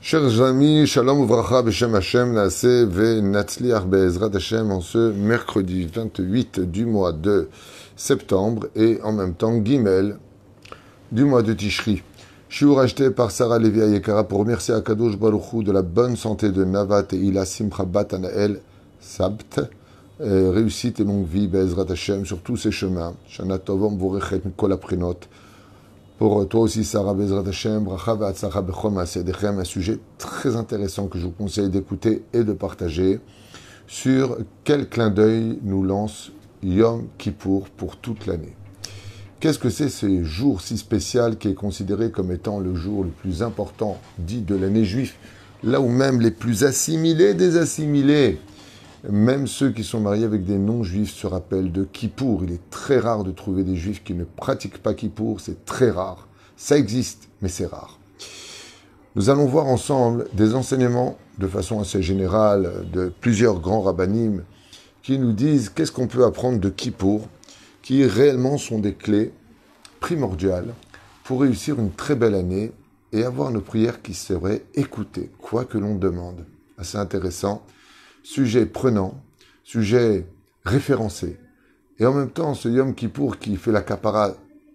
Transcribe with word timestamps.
Chers 0.00 0.40
amis, 0.40 0.86
shalom 0.86 1.24
uvracha 1.24 1.60
b'shem 1.60 1.92
Hashem, 1.92 2.32
naase 2.32 2.86
ve 2.86 3.20
natzliach 3.20 3.84
be'ezrat 3.84 4.32
Hashem 4.32 4.70
en 4.70 4.80
ce 4.80 5.12
mercredi 5.12 5.86
28 5.92 6.60
du 6.60 6.86
mois 6.86 7.12
de 7.12 7.48
septembre 7.96 8.68
et 8.76 9.00
en 9.02 9.12
même 9.12 9.34
temps 9.34 9.60
Gimel 9.60 10.16
du 11.10 11.24
mois 11.24 11.42
de 11.42 11.52
Tishri. 11.52 12.02
Shiur 12.48 12.78
acheté 12.78 13.10
par 13.10 13.32
Sarah 13.32 13.58
Levi 13.58 13.82
Ayekara 13.82 14.22
pour 14.22 14.38
remercier 14.38 14.72
Akadosh 14.72 15.18
Baruch 15.18 15.64
de 15.64 15.72
la 15.72 15.82
bonne 15.82 16.14
santé 16.14 16.50
de 16.52 16.64
Navat 16.64 17.08
et 17.12 17.16
Ila 17.16 17.44
Simcha 17.44 17.84
Anael 18.12 18.60
Sabt. 19.00 19.60
Réussite 20.20 21.00
et 21.00 21.04
longue 21.04 21.26
vie, 21.26 21.48
Be'ezrat 21.48 21.86
Hashem, 21.90 22.24
sur 22.24 22.38
tous 22.38 22.56
ces 22.56 22.70
chemins. 22.70 23.14
Shana. 23.28 23.58
Pour 26.18 26.48
toi 26.48 26.62
aussi, 26.62 26.82
Sarah 26.82 27.14
Bezrat 27.14 27.44
Hashem, 27.46 27.86
un 27.86 29.64
sujet 29.64 30.00
très 30.18 30.56
intéressant 30.56 31.06
que 31.06 31.16
je 31.16 31.26
vous 31.26 31.30
conseille 31.30 31.70
d'écouter 31.70 32.24
et 32.32 32.42
de 32.42 32.52
partager 32.52 33.20
sur 33.86 34.36
quel 34.64 34.88
clin 34.88 35.10
d'œil 35.10 35.60
nous 35.62 35.84
lance 35.84 36.32
Yom 36.64 37.06
Kippour 37.18 37.68
pour 37.68 37.98
toute 37.98 38.26
l'année. 38.26 38.56
Qu'est-ce 39.38 39.60
que 39.60 39.70
c'est 39.70 39.88
ce 39.88 40.24
jour 40.24 40.60
si 40.60 40.76
spécial 40.76 41.38
qui 41.38 41.50
est 41.50 41.54
considéré 41.54 42.10
comme 42.10 42.32
étant 42.32 42.58
le 42.58 42.74
jour 42.74 43.04
le 43.04 43.10
plus 43.10 43.44
important 43.44 43.96
dit 44.18 44.40
de 44.40 44.56
l'année 44.56 44.84
juive, 44.84 45.12
là 45.62 45.80
où 45.80 45.88
même 45.88 46.20
les 46.20 46.32
plus 46.32 46.64
assimilés 46.64 47.34
des 47.34 47.56
assimilés 47.56 48.40
même 49.08 49.46
ceux 49.46 49.70
qui 49.70 49.84
sont 49.84 50.00
mariés 50.00 50.24
avec 50.24 50.44
des 50.44 50.58
non-juifs 50.58 51.12
se 51.12 51.26
rappellent 51.26 51.72
de 51.72 51.84
Kippour. 51.84 52.42
Il 52.44 52.52
est 52.52 52.70
très 52.70 52.98
rare 52.98 53.24
de 53.24 53.30
trouver 53.30 53.62
des 53.62 53.76
juifs 53.76 54.02
qui 54.02 54.14
ne 54.14 54.24
pratiquent 54.24 54.82
pas 54.82 54.94
Kippour, 54.94 55.40
c'est 55.40 55.64
très 55.64 55.90
rare. 55.90 56.26
Ça 56.56 56.76
existe, 56.76 57.28
mais 57.40 57.48
c'est 57.48 57.66
rare. 57.66 57.98
Nous 59.14 59.30
allons 59.30 59.46
voir 59.46 59.66
ensemble 59.66 60.26
des 60.32 60.54
enseignements 60.54 61.16
de 61.38 61.46
façon 61.46 61.80
assez 61.80 62.02
générale 62.02 62.86
de 62.92 63.12
plusieurs 63.20 63.60
grands 63.60 63.80
rabbinim 63.80 64.42
qui 65.02 65.18
nous 65.18 65.32
disent 65.32 65.70
qu'est-ce 65.70 65.92
qu'on 65.92 66.08
peut 66.08 66.24
apprendre 66.24 66.58
de 66.58 66.68
Kippour, 66.68 67.28
qui 67.82 68.04
réellement 68.04 68.58
sont 68.58 68.78
des 68.78 68.94
clés 68.94 69.32
primordiales 70.00 70.74
pour 71.24 71.40
réussir 71.40 71.78
une 71.78 71.92
très 71.92 72.16
belle 72.16 72.34
année 72.34 72.72
et 73.12 73.24
avoir 73.24 73.50
nos 73.50 73.60
prières 73.60 74.02
qui 74.02 74.14
seraient 74.14 74.64
écoutées, 74.74 75.30
quoi 75.38 75.64
que 75.64 75.78
l'on 75.78 75.94
demande. 75.94 76.44
Assez 76.76 76.98
intéressant 76.98 77.64
sujet 78.28 78.66
prenant, 78.66 79.22
sujet 79.64 80.26
référencé. 80.62 81.38
Et 81.98 82.04
en 82.04 82.12
même 82.12 82.30
temps, 82.30 82.52
ce 82.52 82.68
Yom 82.68 82.94
Kippour 82.94 83.38
qui 83.38 83.56
fait 83.56 83.72
la 83.72 83.80
capara 83.80 84.34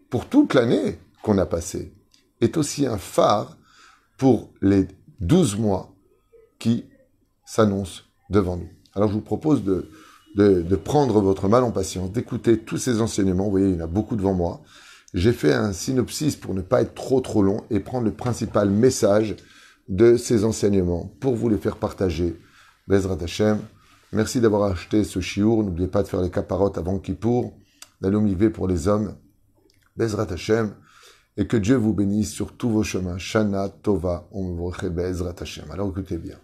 pour 0.09 0.25
toute 0.25 0.55
l'année 0.55 0.97
qu'on 1.21 1.37
a 1.37 1.45
passée 1.45 1.93
est 2.41 2.57
aussi 2.57 2.87
un 2.87 2.97
phare 2.97 3.59
pour 4.17 4.49
les 4.63 4.87
douze 5.19 5.55
mois 5.55 5.93
qui 6.57 6.85
s'annoncent 7.45 8.01
devant 8.31 8.57
nous. 8.57 8.69
Alors 8.95 9.09
je 9.09 9.13
vous 9.13 9.21
propose 9.21 9.63
de, 9.63 9.87
de, 10.35 10.63
de 10.63 10.75
prendre 10.75 11.21
votre 11.21 11.47
mal 11.47 11.63
en 11.63 11.71
patience, 11.71 12.11
d'écouter 12.11 12.57
tous 12.57 12.77
ces 12.77 13.01
enseignements. 13.01 13.45
Vous 13.45 13.51
voyez, 13.51 13.69
il 13.69 13.75
y 13.75 13.81
en 13.81 13.85
a 13.85 13.87
beaucoup 13.87 14.15
devant 14.15 14.33
moi. 14.33 14.63
J'ai 15.13 15.31
fait 15.31 15.53
un 15.53 15.73
synopsis 15.73 16.35
pour 16.35 16.55
ne 16.55 16.61
pas 16.61 16.81
être 16.81 16.95
trop 16.95 17.21
trop 17.21 17.43
long 17.43 17.63
et 17.69 17.79
prendre 17.79 18.05
le 18.05 18.13
principal 18.13 18.71
message 18.71 19.35
de 19.89 20.17
ces 20.17 20.43
enseignements 20.43 21.13
pour 21.19 21.35
vous 21.35 21.49
les 21.49 21.59
faire 21.59 21.77
partager 21.77 22.35
Bezrat 22.85 23.17
Hashem. 23.21 23.59
Merci 24.11 24.41
d'avoir 24.41 24.69
acheté 24.69 25.05
ce 25.05 25.21
chiour. 25.21 25.63
N'oubliez 25.63 25.87
pas 25.87 26.03
de 26.03 26.07
faire 26.09 26.21
les 26.21 26.29
caparottes 26.29 26.77
avant 26.77 26.99
Kippour. 26.99 27.57
La 28.01 28.09
pour 28.49 28.67
les 28.67 28.87
hommes. 28.89 29.15
Bezrat 29.95 30.31
Hashem. 30.31 30.75
Et 31.37 31.47
que 31.47 31.55
Dieu 31.55 31.75
vous 31.75 31.93
bénisse 31.93 32.31
sur 32.31 32.57
tous 32.57 32.69
vos 32.69 32.83
chemins. 32.83 33.17
Shana 33.17 33.69
Tova 33.69 34.29
Bezrat 34.33 35.35
Hashem. 35.39 35.71
Alors 35.71 35.89
écoutez 35.89 36.17
bien. 36.17 36.37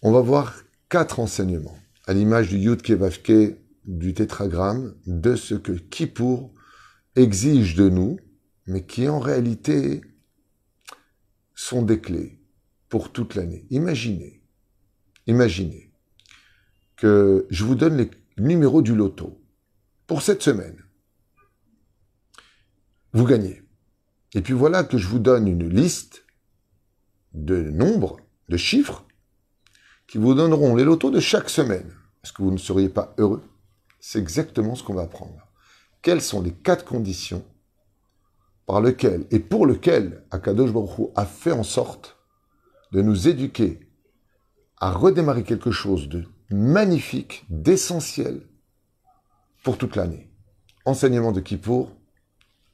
On 0.00 0.10
va 0.10 0.20
voir 0.22 0.54
quatre 0.88 1.20
enseignements 1.20 1.76
à 2.06 2.14
l'image 2.14 2.48
du 2.48 2.56
Yud 2.56 2.80
Kevavke 2.80 3.58
du 3.84 4.14
tétragramme 4.14 4.94
de 5.06 5.36
ce 5.36 5.54
que 5.54 5.72
Kippour 5.72 6.54
exige 7.14 7.74
de 7.74 7.90
nous, 7.90 8.18
mais 8.66 8.86
qui 8.86 9.08
en 9.08 9.18
réalité 9.18 10.00
sont 11.54 11.82
des 11.82 12.00
clés 12.00 12.40
pour 12.88 13.12
toute 13.12 13.34
l'année. 13.34 13.66
Imaginez 13.68 14.39
Imaginez 15.26 15.92
que 16.96 17.46
je 17.50 17.64
vous 17.64 17.74
donne 17.74 17.96
les 17.96 18.10
numéros 18.38 18.82
du 18.82 18.94
loto 18.94 19.40
pour 20.06 20.22
cette 20.22 20.42
semaine. 20.42 20.82
Vous 23.12 23.24
gagnez. 23.24 23.62
Et 24.34 24.42
puis 24.42 24.52
voilà 24.52 24.84
que 24.84 24.98
je 24.98 25.08
vous 25.08 25.18
donne 25.18 25.48
une 25.48 25.68
liste 25.68 26.24
de 27.32 27.62
nombres, 27.70 28.18
de 28.48 28.56
chiffres, 28.56 29.04
qui 30.06 30.18
vous 30.18 30.34
donneront 30.34 30.74
les 30.74 30.84
lotos 30.84 31.10
de 31.10 31.20
chaque 31.20 31.50
semaine. 31.50 31.92
Est-ce 32.22 32.32
que 32.32 32.42
vous 32.42 32.50
ne 32.50 32.58
seriez 32.58 32.88
pas 32.88 33.14
heureux? 33.18 33.42
C'est 33.98 34.18
exactement 34.18 34.74
ce 34.74 34.82
qu'on 34.82 34.94
va 34.94 35.06
prendre. 35.06 35.46
Quelles 36.02 36.22
sont 36.22 36.42
les 36.42 36.52
quatre 36.52 36.84
conditions 36.84 37.44
par 38.66 38.80
lesquelles 38.80 39.26
et 39.30 39.40
pour 39.40 39.66
lesquelles 39.66 40.24
Akadosh 40.30 40.72
Baruch 40.72 41.10
a 41.16 41.26
fait 41.26 41.52
en 41.52 41.62
sorte 41.62 42.16
de 42.92 43.02
nous 43.02 43.28
éduquer 43.28 43.89
à 44.80 44.90
redémarrer 44.92 45.44
quelque 45.44 45.70
chose 45.70 46.08
de 46.08 46.24
magnifique, 46.50 47.44
d'essentiel 47.50 48.40
pour 49.62 49.76
toute 49.76 49.94
l'année. 49.94 50.30
Enseignement 50.86 51.32
de 51.32 51.40
Kippour, 51.40 51.94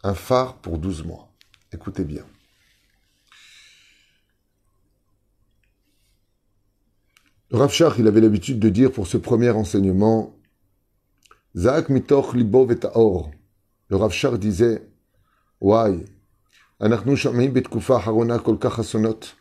un 0.04 0.14
phare 0.14 0.54
pour 0.58 0.78
12 0.78 1.04
mois. 1.04 1.28
Écoutez 1.72 2.04
bien. 2.04 2.24
Le 7.50 7.58
Rav 7.58 7.72
il 7.98 8.06
avait 8.06 8.20
l'habitude 8.20 8.58
de 8.58 8.68
dire 8.68 8.92
pour 8.92 9.06
ce 9.06 9.16
premier 9.16 9.50
enseignement, 9.50 10.36
Zak 11.56 11.88
mitoch 11.88 12.34
libo 12.34 12.68
or. 12.94 13.30
Le 13.88 13.96
Rav 13.96 14.12
Shach 14.12 14.38
disait, 14.38 14.88
Why, 15.60 16.04
anachnu 16.80 17.16
shamim 17.16 17.54
harona 17.88 18.38
kol 18.38 18.58
kach 18.58 18.78
asonot, 18.78 19.36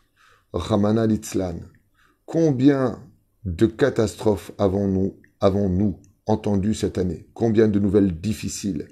rachamana 0.52 1.06
litzlan. 1.06 1.75
Combien 2.26 2.98
de 3.44 3.66
catastrophes 3.66 4.50
avons-nous 4.58 5.14
avons-nous 5.40 6.00
entendues 6.26 6.74
cette 6.74 6.98
année? 6.98 7.28
Combien 7.34 7.68
de 7.68 7.78
nouvelles 7.78 8.20
difficiles? 8.20 8.88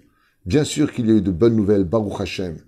Bien 0.47 0.63
sûr 0.63 0.93
qu'il 0.93 1.09
y 1.09 1.11
a 1.11 1.17
eu 1.17 1.21
de 1.21 1.33
bonnes 1.33 1.57
nouvelles, 1.57 1.83
Baruch 1.83 2.21
Hashem. 2.21 2.59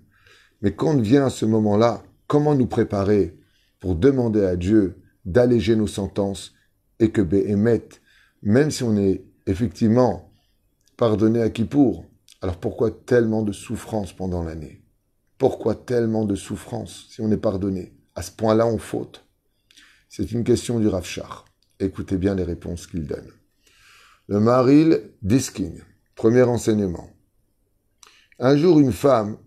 Mais 0.61 0.75
quand 0.75 0.99
vient 0.99 1.29
ce 1.29 1.45
moment-là, 1.45 2.03
comment 2.27 2.53
nous 2.53 2.67
préparer 2.67 3.39
pour 3.79 3.95
demander 3.95 4.43
à 4.43 4.57
Dieu 4.57 5.01
d'alléger 5.23 5.77
nos 5.77 5.87
sentences 5.87 6.53
et 6.99 7.11
que 7.11 7.21
Béhémet, 7.21 7.87
même 8.41 8.69
si 8.69 8.83
on 8.83 8.97
est 8.97 9.23
effectivement 9.45 10.33
pardonné 10.97 11.41
à 11.41 11.49
Kippour, 11.49 12.03
alors 12.41 12.57
pourquoi 12.57 12.91
tellement 12.91 13.41
de 13.41 13.53
souffrance 13.53 14.11
pendant 14.11 14.43
l'année? 14.43 14.83
Pourquoi 15.37 15.75
tellement 15.75 16.25
de 16.25 16.35
souffrance 16.35 17.05
si 17.09 17.21
on 17.21 17.31
est 17.31 17.37
pardonné? 17.37 17.93
À 18.15 18.21
ce 18.21 18.31
point-là, 18.31 18.67
on 18.67 18.77
faute. 18.77 19.26
C'est 20.17 20.31
une 20.31 20.43
question 20.43 20.79
du 20.79 20.87
Rafchar. 20.87 21.45
Écoutez 21.79 22.17
bien 22.17 22.33
les 22.33 22.43
réponses 22.43 22.87
qu'il 22.87 23.05
donne. 23.05 23.29
Le 24.27 24.39
Maril 24.39 25.11
Diskin, 25.21 25.73
premier 26.15 26.41
enseignement. 26.41 27.11
Un 28.39 28.57
jour, 28.57 28.79
une 28.79 28.93
femme 28.93 29.37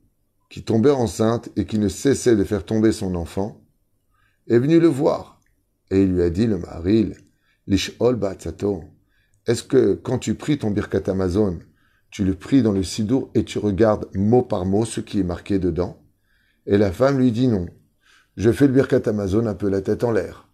qui 0.48 0.62
tombait 0.62 0.92
enceinte 0.92 1.48
et 1.56 1.66
qui 1.66 1.80
ne 1.80 1.88
cessait 1.88 2.36
de 2.36 2.44
faire 2.44 2.64
tomber 2.64 2.92
son 2.92 3.16
enfant 3.16 3.60
est 4.48 4.60
venue 4.60 4.78
le 4.78 4.86
voir. 4.86 5.40
Et 5.90 6.04
il 6.04 6.12
lui 6.12 6.22
a 6.22 6.30
dit, 6.30 6.46
le 6.46 6.58
Maril, 6.58 7.16
Lishol 7.66 8.14
Batsato, 8.14 8.84
est-ce 9.48 9.64
que 9.64 9.94
quand 9.94 10.20
tu 10.20 10.36
pries 10.36 10.58
ton 10.58 10.70
Birkat 10.70 11.10
Amazon, 11.10 11.58
tu 12.12 12.24
le 12.24 12.36
pries 12.36 12.62
dans 12.62 12.70
le 12.70 12.84
Sidour 12.84 13.32
et 13.34 13.44
tu 13.44 13.58
regardes 13.58 14.06
mot 14.14 14.42
par 14.42 14.66
mot 14.66 14.84
ce 14.84 15.00
qui 15.00 15.18
est 15.18 15.24
marqué 15.24 15.58
dedans? 15.58 16.00
Et 16.66 16.78
la 16.78 16.92
femme 16.92 17.18
lui 17.18 17.32
dit 17.32 17.48
non. 17.48 17.66
Je 18.36 18.52
fais 18.52 18.68
le 18.68 18.72
Birkat 18.72 19.08
Amazon 19.08 19.46
un 19.46 19.54
peu 19.54 19.68
la 19.68 19.82
tête 19.82 20.04
en 20.04 20.12
l'air. 20.12 20.46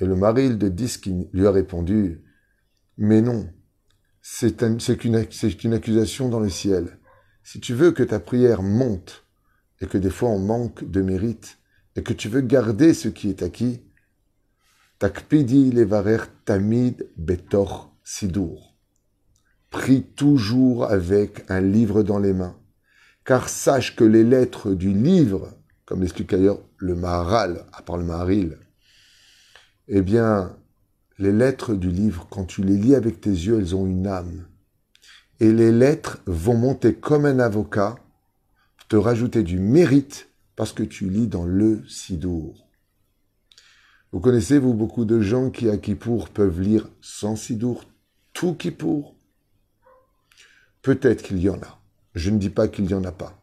Et 0.00 0.06
le 0.06 0.16
mari 0.16 0.56
de 0.56 0.68
Diskin 0.68 1.24
lui 1.32 1.46
a 1.46 1.50
répondu, 1.50 2.22
mais 2.96 3.20
non, 3.20 3.48
c'est 4.22 4.62
une, 4.62 5.16
accusation 5.74 6.28
dans 6.28 6.40
le 6.40 6.48
ciel. 6.48 6.98
Si 7.42 7.60
tu 7.60 7.74
veux 7.74 7.92
que 7.92 8.02
ta 8.02 8.20
prière 8.20 8.62
monte, 8.62 9.26
et 9.80 9.86
que 9.86 9.98
des 9.98 10.10
fois 10.10 10.30
on 10.30 10.38
manque 10.38 10.84
de 10.84 11.02
mérite, 11.02 11.58
et 11.96 12.02
que 12.02 12.12
tu 12.12 12.28
veux 12.28 12.40
garder 12.40 12.94
ce 12.94 13.08
qui 13.08 13.28
est 13.28 13.42
acquis, 13.42 13.82
takpidi 14.98 15.70
levarer 15.70 16.18
tamid 16.44 17.08
betor 17.16 17.94
sidour. 18.04 18.76
Prie 19.70 20.02
toujours 20.02 20.84
avec 20.84 21.44
un 21.50 21.60
livre 21.60 22.02
dans 22.02 22.18
les 22.18 22.32
mains, 22.32 22.58
car 23.24 23.48
sache 23.48 23.96
que 23.96 24.04
les 24.04 24.24
lettres 24.24 24.72
du 24.72 24.92
livre, 24.92 25.54
comme 25.84 26.00
l'explique 26.00 26.32
ailleurs 26.32 26.60
le 26.78 26.94
Maharal, 26.94 27.66
à 27.72 27.82
part 27.82 27.96
le 27.96 28.04
Maharil, 28.04 28.58
eh 29.92 30.02
bien, 30.02 30.56
les 31.18 31.32
lettres 31.32 31.74
du 31.74 31.90
livre, 31.90 32.28
quand 32.30 32.44
tu 32.44 32.62
les 32.62 32.76
lis 32.76 32.94
avec 32.94 33.20
tes 33.20 33.30
yeux, 33.30 33.58
elles 33.58 33.74
ont 33.74 33.86
une 33.86 34.06
âme. 34.06 34.46
Et 35.40 35.52
les 35.52 35.72
lettres 35.72 36.18
vont 36.26 36.56
monter 36.56 36.94
comme 36.94 37.26
un 37.26 37.40
avocat, 37.40 37.96
te 38.88 38.94
rajouter 38.94 39.42
du 39.42 39.58
mérite 39.58 40.28
parce 40.54 40.72
que 40.72 40.84
tu 40.84 41.10
lis 41.10 41.26
dans 41.26 41.44
le 41.44 41.82
Sidour. 41.88 42.68
Vous 44.12 44.20
connaissez, 44.20 44.58
vous, 44.58 44.74
beaucoup 44.74 45.04
de 45.04 45.20
gens 45.20 45.50
qui, 45.50 45.68
à 45.68 45.76
Kippour, 45.76 46.28
peuvent 46.28 46.60
lire 46.60 46.88
sans 47.00 47.34
Sidour 47.34 47.84
tout 48.32 48.54
Kippour? 48.54 49.16
Peut-être 50.82 51.22
qu'il 51.22 51.38
y 51.38 51.50
en 51.50 51.60
a. 51.62 51.80
Je 52.14 52.30
ne 52.30 52.38
dis 52.38 52.50
pas 52.50 52.68
qu'il 52.68 52.86
n'y 52.86 52.94
en 52.94 53.04
a 53.04 53.12
pas. 53.12 53.42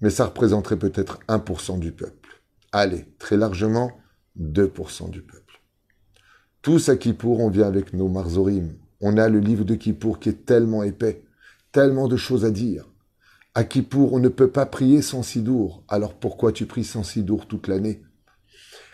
Mais 0.00 0.10
ça 0.10 0.26
représenterait 0.26 0.78
peut-être 0.78 1.18
1% 1.28 1.78
du 1.78 1.92
peuple. 1.92 2.42
Allez, 2.72 3.04
très 3.18 3.36
largement, 3.36 3.92
2% 4.40 5.10
du 5.10 5.22
peuple. 5.22 5.60
Tous 6.62 6.88
à 6.88 6.96
Kippour, 6.96 7.40
on 7.40 7.50
vient 7.50 7.66
avec 7.66 7.92
nos 7.92 8.08
marzorim. 8.08 8.74
On 9.00 9.18
a 9.18 9.28
le 9.28 9.38
livre 9.38 9.64
de 9.64 9.74
Kippour 9.74 10.18
qui 10.18 10.30
est 10.30 10.46
tellement 10.46 10.82
épais, 10.82 11.22
tellement 11.72 12.08
de 12.08 12.16
choses 12.16 12.44
à 12.44 12.50
dire. 12.50 12.88
À 13.54 13.64
Kippour, 13.64 14.14
on 14.14 14.18
ne 14.18 14.28
peut 14.28 14.50
pas 14.50 14.66
prier 14.66 15.02
sans 15.02 15.22
Sidour. 15.22 15.84
Alors 15.88 16.14
pourquoi 16.14 16.52
tu 16.52 16.66
pries 16.66 16.84
sans 16.84 17.02
Sidour 17.02 17.46
toute 17.46 17.68
l'année? 17.68 18.02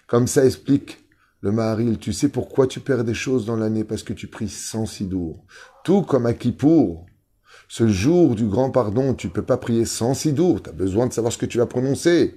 Comme 0.07 0.27
ça 0.27 0.45
explique 0.45 0.99
le 1.41 1.53
Maharil, 1.53 1.99
tu 1.99 2.13
sais 2.13 2.29
pourquoi 2.29 2.67
tu 2.67 2.81
perds 2.81 3.05
des 3.05 3.15
choses 3.15 3.47
dans 3.47 3.57
l'année? 3.57 3.85
Parce 3.85 4.03
que 4.03 4.13
tu 4.13 4.27
pries 4.27 4.51
sans 4.51 4.85
Sidour. 4.85 5.47
Tout 5.85 6.03
comme 6.03 6.27
à 6.27 6.35
Kippour, 6.35 7.07
ce 7.69 7.87
jour 7.87 8.35
du 8.35 8.47
grand 8.47 8.71
pardon, 8.71 9.15
tu 9.15 9.29
peux 9.29 9.45
pas 9.45 9.57
prier 9.57 9.85
sans 9.85 10.13
Sidour. 10.13 10.63
Tu 10.63 10.71
as 10.71 10.73
besoin 10.73 11.07
de 11.07 11.13
savoir 11.13 11.33
ce 11.33 11.39
que 11.39 11.47
tu 11.47 11.59
vas 11.59 11.67
prononcer. 11.67 12.35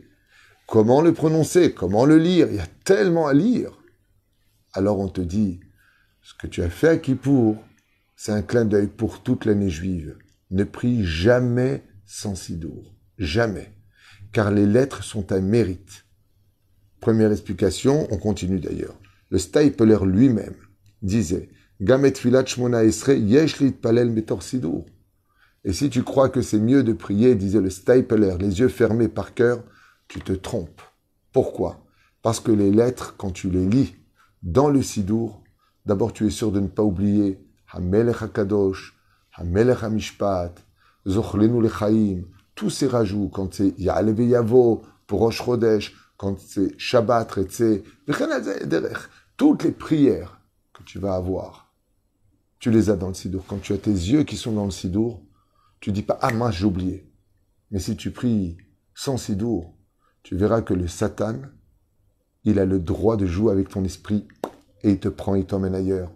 Comment 0.67 1.01
le 1.01 1.13
prononcer? 1.13 1.73
Comment 1.73 2.05
le 2.05 2.17
lire? 2.17 2.47
Il 2.49 2.55
y 2.55 2.59
a 2.59 2.67
tellement 2.83 3.27
à 3.27 3.33
lire. 3.33 3.71
Alors 4.73 4.99
on 4.99 5.07
te 5.07 5.21
dit, 5.21 5.59
ce 6.21 6.33
que 6.33 6.47
tu 6.47 6.63
as 6.63 6.69
fait 6.69 6.87
à 6.87 6.97
Kippour, 6.97 7.57
c'est 8.15 8.31
un 8.31 8.41
clin 8.41 8.65
d'œil 8.65 8.87
pour 8.87 9.21
toute 9.21 9.45
l'année 9.45 9.69
juive. 9.69 10.17
Ne 10.51 10.63
prie 10.63 11.03
jamais 11.03 11.83
sans 12.05 12.35
Sidour. 12.35 12.95
Jamais. 13.17 13.73
Car 14.31 14.51
les 14.51 14.65
lettres 14.65 15.03
sont 15.03 15.31
un 15.31 15.41
mérite. 15.41 16.05
Première 16.99 17.31
explication, 17.31 18.07
on 18.11 18.17
continue 18.17 18.59
d'ailleurs. 18.59 18.97
Le 19.29 19.37
Stapler 19.37 19.97
lui-même 20.05 20.55
disait 21.01 21.49
Gamet 21.81 22.13
filat 22.13 22.45
shmona 22.45 22.85
esre 22.85 23.09
yesh 23.09 23.61
palel 23.81 24.09
metor 24.09 24.41
Et 25.65 25.73
si 25.73 25.89
tu 25.89 26.03
crois 26.03 26.29
que 26.29 26.41
c'est 26.41 26.59
mieux 26.59 26.83
de 26.83 26.93
prier, 26.93 27.35
disait 27.35 27.59
le 27.61 27.69
Stapler, 27.69 28.37
les 28.39 28.59
yeux 28.59 28.69
fermés 28.69 29.09
par 29.09 29.33
cœur, 29.33 29.63
tu 30.07 30.19
te 30.21 30.33
trompes. 30.33 30.81
Pourquoi? 31.31 31.83
Parce 32.21 32.39
que 32.39 32.51
les 32.51 32.71
lettres, 32.71 33.15
quand 33.17 33.31
tu 33.31 33.49
les 33.49 33.67
lis 33.67 33.95
dans 34.41 34.69
le 34.69 34.81
Sidour, 34.81 35.43
d'abord 35.85 36.13
tu 36.13 36.25
es 36.27 36.29
sûr 36.29 36.51
de 36.51 36.59
ne 36.59 36.67
pas 36.67 36.83
oublier 36.83 37.43
Hamelech 37.71 38.21
HaKadosh, 38.21 38.97
Hamelech 39.33 39.83
HaMishpat, 39.83 40.53
Zochlenu 41.07 41.61
Lechaim, 41.61 42.23
tous 42.55 42.69
ces 42.69 42.87
rajouts, 42.87 43.29
quand 43.29 43.53
c'est 43.53 43.77
Ya'alev 43.79 44.21
Yavo, 44.21 44.83
pour 45.07 45.19
Rosh 45.19 45.43
Chodesh, 45.43 45.95
quand 46.17 46.39
c'est 46.39 46.77
Shabbat, 46.79 47.27
toutes 49.35 49.63
les 49.63 49.71
prières 49.71 50.39
que 50.71 50.83
tu 50.83 50.99
vas 50.99 51.15
avoir, 51.15 51.73
tu 52.59 52.71
les 52.71 52.89
as 52.89 52.95
dans 52.95 53.09
le 53.09 53.13
Sidour. 53.13 53.43
Quand 53.47 53.59
tu 53.61 53.73
as 53.73 53.77
tes 53.77 53.91
yeux 53.91 54.23
qui 54.23 54.37
sont 54.37 54.53
dans 54.53 54.65
le 54.65 54.71
Sidour, 54.71 55.21
tu 55.79 55.91
dis 55.91 56.03
pas, 56.03 56.17
ah 56.21 56.31
moi 56.31 56.51
j'ai 56.51 56.65
oublié. 56.65 57.11
Mais 57.71 57.79
si 57.79 57.97
tu 57.97 58.11
pries 58.11 58.55
sans 58.93 59.17
Sidour, 59.17 59.75
tu 60.23 60.35
verras 60.35 60.61
que 60.61 60.73
le 60.73 60.87
Satan, 60.87 61.35
il 62.45 62.59
a 62.59 62.65
le 62.65 62.79
droit 62.79 63.17
de 63.17 63.25
jouer 63.25 63.51
avec 63.51 63.69
ton 63.69 63.83
esprit 63.83 64.27
et 64.81 64.91
il 64.91 64.99
te 64.99 65.09
prend, 65.09 65.35
il 65.35 65.45
t'emmène 65.45 65.75
ailleurs. 65.75 66.11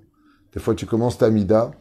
Des 0.54 0.60
fois, 0.60 0.76
tu 0.76 0.86
commences 0.86 1.18
ta 1.18 1.30
mida 1.30 1.72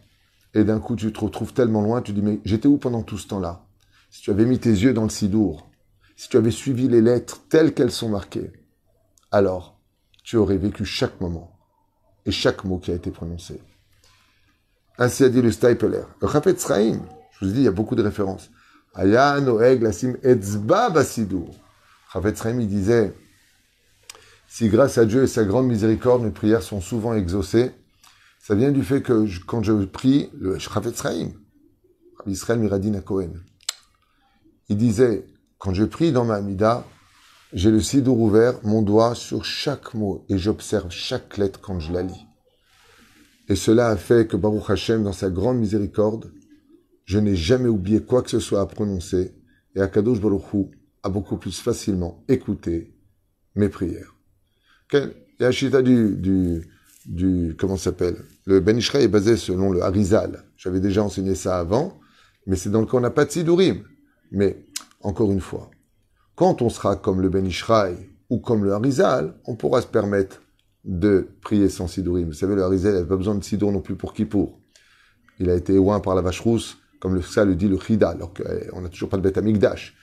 et 0.54 0.64
d'un 0.64 0.80
coup, 0.80 0.96
tu 0.96 1.12
te 1.12 1.20
retrouves 1.20 1.52
tellement 1.52 1.82
loin, 1.82 2.02
tu 2.02 2.12
dis, 2.12 2.22
mais 2.22 2.40
j'étais 2.44 2.68
où 2.68 2.78
pendant 2.78 3.02
tout 3.02 3.18
ce 3.18 3.28
temps-là? 3.28 3.64
Si 4.10 4.22
tu 4.22 4.30
avais 4.30 4.44
mis 4.44 4.58
tes 4.58 4.70
yeux 4.70 4.92
dans 4.92 5.02
le 5.04 5.10
Sidour, 5.10 5.70
si 6.16 6.28
tu 6.28 6.36
avais 6.36 6.50
suivi 6.50 6.88
les 6.88 7.02
lettres 7.02 7.42
telles 7.48 7.74
qu'elles 7.74 7.92
sont 7.92 8.08
marquées, 8.08 8.52
alors 9.30 9.78
tu 10.24 10.36
aurais 10.36 10.56
vécu 10.56 10.84
chaque 10.84 11.20
moment 11.20 11.58
et 12.24 12.32
chaque 12.32 12.64
mot 12.64 12.78
qui 12.78 12.90
a 12.90 12.94
été 12.94 13.10
prononcé. 13.10 13.60
Ainsi 14.98 15.24
a 15.24 15.28
dit 15.28 15.42
le 15.42 15.52
Stapler. 15.52 16.02
Le 16.20 16.28
Chaim, 16.28 17.00
je 17.32 17.44
vous 17.44 17.50
ai 17.50 17.54
dit, 17.54 17.60
il 17.60 17.64
y 17.64 17.68
a 17.68 17.72
beaucoup 17.72 17.94
de 17.94 18.02
références. 18.02 18.50
Aya 18.94 19.40
Noeg 19.40 19.82
Lassim 19.82 20.16
Etzba 20.22 20.88
Basidou. 20.90 21.46
Il 22.14 22.68
disait, 22.68 23.14
si 24.48 24.68
grâce 24.68 24.96
à 24.96 25.04
Dieu 25.04 25.24
et 25.24 25.26
sa 25.26 25.44
grande 25.44 25.66
miséricorde, 25.66 26.22
mes 26.22 26.30
prières 26.30 26.62
sont 26.62 26.80
souvent 26.80 27.14
exaucées, 27.14 27.72
ça 28.38 28.54
vient 28.54 28.70
du 28.70 28.84
fait 28.84 29.02
que 29.02 29.26
quand 29.44 29.62
je 29.62 29.72
prie, 29.84 30.30
le 30.38 30.58
Chafetz 30.58 31.02
Chaim, 31.02 31.32
Israël 32.26 32.58
Miradin 32.58 33.00
Cohen, 33.00 33.32
il 34.68 34.76
disait, 34.76 35.26
quand 35.58 35.74
je 35.74 35.84
prie 35.84 36.12
dans 36.12 36.24
ma 36.24 36.36
Amida, 36.36 36.84
j'ai 37.52 37.70
le 37.70 37.80
sidour 37.80 38.18
ouvert, 38.18 38.58
mon 38.64 38.82
doigt 38.82 39.14
sur 39.14 39.44
chaque 39.44 39.94
mot, 39.94 40.24
et 40.28 40.38
j'observe 40.38 40.90
chaque 40.90 41.36
lettre 41.38 41.60
quand 41.60 41.80
je 41.80 41.92
la 41.92 42.02
lis. 42.02 42.26
Et 43.48 43.56
cela 43.56 43.88
a 43.88 43.96
fait 43.96 44.26
que 44.26 44.36
Baruch 44.36 44.70
Hashem, 44.70 45.04
dans 45.04 45.12
sa 45.12 45.30
grande 45.30 45.58
miséricorde, 45.58 46.32
je 47.04 47.18
n'ai 47.18 47.36
jamais 47.36 47.68
oublié 47.68 48.02
quoi 48.02 48.22
que 48.22 48.30
ce 48.30 48.40
soit 48.40 48.60
à 48.60 48.66
prononcer, 48.66 49.34
et 49.74 49.80
Akadosh 49.80 50.20
Baruch 50.20 50.52
Hu 50.52 50.66
beaucoup 51.08 51.36
plus 51.36 51.60
facilement 51.60 52.24
écouté 52.28 52.94
mes 53.54 53.68
prières. 53.68 54.14
Il 54.92 55.12
y 55.40 55.44
a 55.44 55.50
chita 55.50 55.82
du, 55.82 56.16
du, 56.16 56.62
du 57.06 57.56
comment 57.58 57.76
s'appelle? 57.76 58.16
Le 58.44 58.60
Ben 58.60 58.76
Ishraï 58.76 59.04
est 59.04 59.08
basé 59.08 59.36
selon 59.36 59.72
le 59.72 59.82
Harizal. 59.82 60.44
J'avais 60.56 60.80
déjà 60.80 61.02
enseigné 61.02 61.34
ça 61.34 61.58
avant, 61.58 61.98
mais 62.46 62.56
c'est 62.56 62.70
dans 62.70 62.80
le 62.80 62.86
cas 62.86 62.96
on 62.96 63.00
n'a 63.00 63.10
pas 63.10 63.24
de 63.24 63.30
Sidourim. 63.30 63.82
Mais 64.30 64.64
encore 65.00 65.32
une 65.32 65.40
fois, 65.40 65.70
quand 66.34 66.62
on 66.62 66.68
sera 66.68 66.96
comme 66.96 67.20
le 67.20 67.28
Ben 67.28 67.48
ou 68.30 68.38
comme 68.38 68.64
le 68.64 68.72
Harizal, 68.72 69.34
on 69.44 69.56
pourra 69.56 69.82
se 69.82 69.86
permettre 69.86 70.42
de 70.84 71.28
prier 71.42 71.68
sans 71.68 71.88
Sidourim. 71.88 72.28
Vous 72.28 72.32
savez, 72.32 72.54
le 72.54 72.62
Harizal 72.62 72.94
n'avait 72.94 73.08
pas 73.08 73.16
besoin 73.16 73.34
de 73.34 73.42
Sidour 73.42 73.72
non 73.72 73.80
plus 73.80 73.96
pour 73.96 74.14
Kippour. 74.14 74.60
Il 75.38 75.50
a 75.50 75.54
été 75.54 75.78
oint 75.78 76.00
par 76.00 76.14
la 76.14 76.22
vache 76.22 76.40
rousse, 76.40 76.78
comme 77.00 77.14
le, 77.14 77.22
ça 77.22 77.44
le 77.44 77.56
dit 77.56 77.68
le 77.68 77.78
Chida, 77.78 78.10
alors 78.10 78.32
qu'on 78.32 78.80
n'a 78.80 78.88
toujours 78.88 79.08
pas 79.08 79.16
de 79.16 79.22
bête 79.22 79.36
Amigdash. 79.36 79.94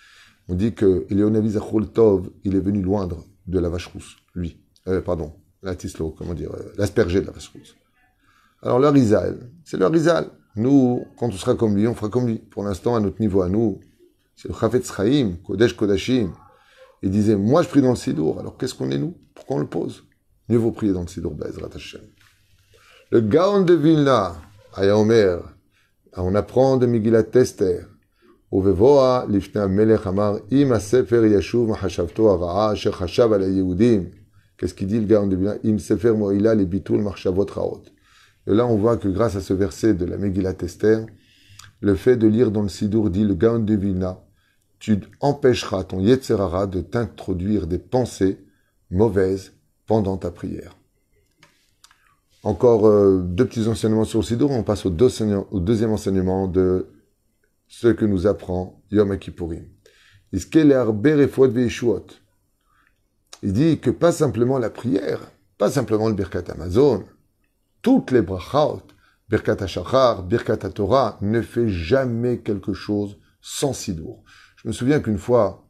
On 0.49 0.55
dit 0.55 0.73
que 0.73 1.05
Eleonavi 1.09 1.57
Tov, 1.93 2.29
il 2.43 2.55
est 2.55 2.59
venu 2.59 2.81
loindre 2.81 3.25
de 3.47 3.59
la 3.59 3.69
vache 3.69 3.87
rousse, 3.87 4.17
lui. 4.35 4.59
Euh, 4.87 5.01
pardon, 5.01 5.33
la 5.61 5.75
comment 6.17 6.33
dire, 6.33 6.51
euh, 6.53 6.73
l'asperger 6.77 7.21
de 7.21 7.27
la 7.27 7.31
vache 7.31 7.49
rousse. 7.49 7.75
Alors 8.61 8.79
le 8.79 8.87
Harizal, 8.87 9.49
c'est 9.63 9.77
le 9.77 9.85
Harizal. 9.85 10.29
Nous, 10.55 11.05
quand 11.17 11.27
on 11.27 11.31
sera 11.31 11.55
comme 11.55 11.75
lui, 11.75 11.87
on 11.87 11.95
fera 11.95 12.09
comme 12.09 12.27
lui. 12.27 12.37
Pour 12.37 12.63
l'instant, 12.63 12.95
à 12.95 12.99
notre 12.99 13.19
niveau, 13.19 13.41
à 13.41 13.49
nous, 13.49 13.79
c'est 14.35 14.47
le 14.47 14.53
Chafetz 14.53 14.91
Chaim, 14.93 15.37
Kodesh 15.45 15.75
Kodashim. 15.75 16.33
Il 17.01 17.09
disait, 17.09 17.35
moi 17.35 17.63
je 17.63 17.69
prie 17.69 17.81
dans 17.81 17.89
le 17.89 17.95
Sidour, 17.95 18.39
alors 18.39 18.57
qu'est-ce 18.57 18.73
qu'on 18.73 18.91
est 18.91 18.97
nous? 18.97 19.17
Pourquoi 19.33 19.57
on 19.57 19.59
le 19.59 19.67
pose? 19.67 20.03
Mieux 20.49 20.57
vaut 20.57 20.71
prier 20.71 20.93
dans 20.93 21.01
le 21.01 21.07
Sidour, 21.07 21.33
Bezrat 21.35 21.69
Hashem. 21.73 22.01
Le 23.11 23.21
Gaon 23.21 23.61
de 23.61 23.73
Vilna, 23.73 24.35
Aya 24.73 24.97
Omer, 24.97 25.39
on 26.15 26.35
apprend 26.35 26.77
de 26.77 26.85
Megillat 26.85 27.23
Tester, 27.23 27.81
ובבואה 28.52 29.24
לפני 29.28 29.62
המלך 29.62 30.06
אמר, 30.06 30.36
אם 30.52 30.72
הספר 30.72 31.24
ישוב 31.24 31.70
מחשבתו 31.70 32.30
הרעה 32.30 32.72
אשר 32.72 32.92
חשב 32.92 33.32
על 33.32 33.42
היהודים, 33.42 34.04
qu'est-ce 34.58 34.74
qu'il 34.74 34.88
dit 34.88 35.00
le 35.00 35.06
Gaon 35.06 35.28
de 35.28 35.36
Vilna 35.36 35.54
Im 35.64 35.78
sefer 35.78 36.12
moïla 36.12 36.54
les 36.54 36.66
bitul 36.66 37.00
marchavot 37.00 37.46
raot. 37.54 37.82
Et 38.46 38.54
là, 38.54 38.66
on 38.66 38.76
voit 38.76 38.96
que 38.96 39.08
grâce 39.08 39.36
à 39.36 39.40
ce 39.40 39.52
verset 39.52 39.94
de 39.94 40.04
la 40.04 40.16
Megillat 40.16 40.56
Esther, 40.62 41.06
le 41.80 41.94
fait 41.94 42.16
de 42.16 42.26
lire 42.26 42.50
dans 42.50 42.62
le 42.62 42.68
Sidour, 42.68 43.10
dit 43.10 43.24
le 43.24 43.34
Gaon 43.34 43.60
de 43.60 43.74
Vilna, 43.74 44.18
tu 44.78 44.98
empêcheras 45.20 45.84
ton 45.84 46.00
Yetzerara 46.00 46.66
de 46.66 46.80
t'introduire 46.80 47.66
des 47.66 47.78
pensées 47.78 48.38
mauvaises 48.90 49.52
pendant 49.86 50.16
ta 50.16 50.30
prière. 50.30 50.76
Encore 52.42 52.86
euh, 52.86 53.20
deux 53.24 53.46
petits 53.46 53.68
enseignements 53.68 54.04
sur 54.04 54.20
le 54.20 54.24
Sidour, 54.24 54.50
on 54.50 54.62
passe 54.62 54.86
au, 54.86 54.90
deuxième 54.90 55.92
enseignement 55.92 56.46
de 56.48 56.86
ce 57.73 57.87
que 57.87 58.05
nous 58.05 58.27
apprend 58.27 58.83
Yom 58.91 59.17
Kippourim. 59.17 59.65
Il 60.31 60.39
dit 63.51 63.79
que 63.79 63.89
pas 63.89 64.11
simplement 64.11 64.59
la 64.59 64.69
prière, 64.69 65.31
pas 65.57 65.71
simplement 65.71 66.07
le 66.07 66.13
Birkat 66.13 66.43
Amazon, 66.49 67.03
toutes 67.81 68.11
les 68.11 68.21
brachot, 68.21 68.83
Birkat 69.27 69.63
HaShachar, 69.63 70.21
Birkat 70.21 70.57
Torah, 70.57 71.17
ne 71.21 71.41
fait 71.41 71.67
jamais 71.67 72.41
quelque 72.41 72.73
chose 72.73 73.17
sans 73.41 73.73
Sidour. 73.73 74.23
Je 74.57 74.67
me 74.67 74.73
souviens 74.73 74.99
qu'une 74.99 75.17
fois, 75.17 75.67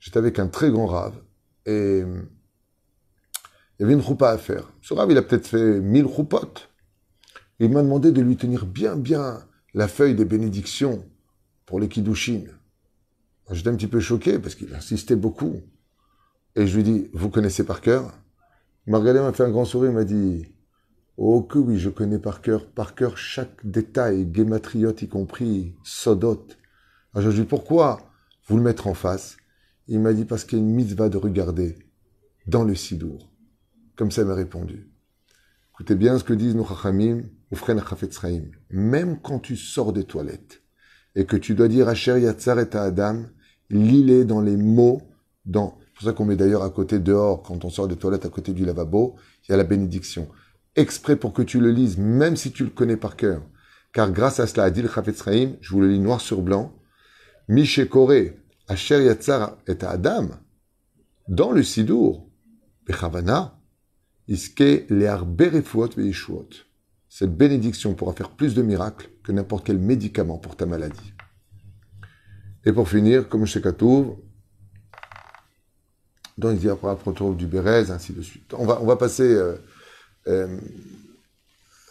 j'étais 0.00 0.18
avec 0.18 0.38
un 0.38 0.48
très 0.48 0.70
grand 0.70 0.86
rave 0.86 1.18
et 1.64 2.00
il 2.00 3.80
y 3.80 3.84
avait 3.84 3.94
une 3.94 4.00
roupa 4.00 4.28
à 4.28 4.36
faire. 4.36 4.70
Ce 4.82 4.92
rave, 4.92 5.10
il 5.10 5.16
a 5.16 5.22
peut-être 5.22 5.46
fait 5.46 5.80
mille 5.80 6.04
roupotes. 6.04 6.68
Il 7.58 7.70
m'a 7.70 7.82
demandé 7.82 8.12
de 8.12 8.20
lui 8.20 8.36
tenir 8.36 8.66
bien, 8.66 8.96
bien 8.96 9.46
la 9.72 9.88
feuille 9.88 10.14
des 10.14 10.26
bénédictions 10.26 11.06
pour 11.68 11.78
les 11.78 11.88
Kiddushin. 11.88 12.44
J'étais 13.50 13.68
un 13.68 13.76
petit 13.76 13.88
peu 13.88 14.00
choqué 14.00 14.38
parce 14.38 14.54
qu'il 14.54 14.74
insistait 14.74 15.16
beaucoup. 15.16 15.60
Et 16.56 16.66
je 16.66 16.74
lui 16.74 16.82
dis, 16.82 17.10
vous 17.12 17.28
connaissez 17.28 17.62
par 17.62 17.82
cœur? 17.82 18.18
Margaret 18.86 19.20
m'a 19.20 19.34
fait 19.34 19.44
un 19.44 19.50
grand 19.50 19.66
sourire, 19.66 19.90
il 19.90 19.94
m'a 19.94 20.04
dit, 20.04 20.46
oh 21.18 21.42
que 21.42 21.58
oui, 21.58 21.78
je 21.78 21.90
connais 21.90 22.18
par 22.18 22.40
cœur, 22.40 22.66
par 22.70 22.94
cœur 22.94 23.18
chaque 23.18 23.66
détail, 23.66 24.24
guématriote 24.24 25.02
y 25.02 25.08
compris, 25.08 25.76
sodot. 25.84 26.46
Alors 27.12 27.30
je 27.30 27.36
lui 27.36 27.42
dis, 27.42 27.48
pourquoi 27.48 28.10
vous 28.46 28.56
le 28.56 28.62
mettre 28.62 28.86
en 28.86 28.94
face? 28.94 29.36
Il 29.88 30.00
m'a 30.00 30.14
dit 30.14 30.24
parce 30.24 30.44
qu'il 30.44 30.58
y 30.58 30.62
a 30.62 30.64
une 30.64 30.74
mitzvah 30.74 31.10
de 31.10 31.18
regarder 31.18 31.78
dans 32.46 32.64
le 32.64 32.74
sidour. 32.74 33.30
Comme 33.94 34.10
ça 34.10 34.24
m'a 34.24 34.34
répondu. 34.34 34.90
Écoutez 35.74 35.96
bien 35.96 36.18
ce 36.18 36.24
que 36.24 36.32
disent 36.32 36.56
nos 36.56 36.64
chachamim, 36.64 37.24
même 38.70 39.20
quand 39.20 39.38
tu 39.38 39.56
sors 39.56 39.92
des 39.92 40.04
toilettes 40.04 40.62
et 41.14 41.24
que 41.24 41.36
tu 41.36 41.54
dois 41.54 41.68
dire 41.68 41.88
Asher 41.88 42.20
Yatzar 42.20 42.58
et 42.60 42.76
Adam, 42.76 43.24
lis-les 43.70 44.24
dans 44.24 44.40
les 44.40 44.56
mots, 44.56 45.02
dans, 45.44 45.78
c'est 45.80 45.94
pour 45.94 46.04
ça 46.04 46.12
qu'on 46.12 46.24
met 46.24 46.36
d'ailleurs 46.36 46.62
à 46.62 46.70
côté 46.70 46.98
dehors, 46.98 47.42
quand 47.42 47.64
on 47.64 47.70
sort 47.70 47.88
des 47.88 47.96
toilettes 47.96 48.24
à 48.24 48.28
côté 48.28 48.52
du 48.52 48.64
lavabo, 48.64 49.16
il 49.44 49.52
y 49.52 49.54
a 49.54 49.56
la 49.56 49.64
bénédiction. 49.64 50.28
Exprès 50.76 51.16
pour 51.16 51.32
que 51.32 51.42
tu 51.42 51.60
le 51.60 51.70
lises, 51.70 51.98
même 51.98 52.36
si 52.36 52.52
tu 52.52 52.64
le 52.64 52.70
connais 52.70 52.96
par 52.96 53.16
cœur. 53.16 53.42
Car 53.92 54.12
grâce 54.12 54.38
à 54.38 54.46
cela, 54.46 54.64
a 54.64 54.70
dit 54.70 54.82
le 54.82 54.88
je 55.60 55.70
vous 55.70 55.80
le 55.80 55.88
lis 55.88 55.98
noir 55.98 56.20
sur 56.20 56.42
blanc, 56.42 56.74
Kore, 57.90 58.12
Asher 58.68 59.04
Yatzar 59.04 59.56
et 59.66 59.82
Adam, 59.82 60.28
dans 61.26 61.52
le 61.52 61.62
Sidour, 61.62 62.28
Bechavana, 62.86 63.58
Iske 64.28 64.86
Learberefuot 64.90 65.90
Veishuot. 65.96 66.67
Cette 67.18 67.36
bénédiction 67.36 67.94
pourra 67.94 68.12
faire 68.12 68.30
plus 68.30 68.54
de 68.54 68.62
miracles 68.62 69.10
que 69.24 69.32
n'importe 69.32 69.66
quel 69.66 69.80
médicament 69.80 70.38
pour 70.38 70.54
ta 70.54 70.66
maladie. 70.66 71.14
Et 72.64 72.72
pour 72.72 72.88
finir, 72.88 73.28
comme 73.28 73.44
chez 73.44 73.60
Katouv, 73.60 74.14
dans 76.36 76.50
les 76.50 76.70
retour 76.70 77.34
du 77.34 77.48
Bérez, 77.48 77.90
ainsi 77.90 78.12
de 78.12 78.22
suite. 78.22 78.54
On 78.54 78.64
va, 78.64 78.80
on 78.80 78.86
va 78.86 78.94
passer 78.94 79.34
euh, 79.34 79.56
euh, 80.28 80.60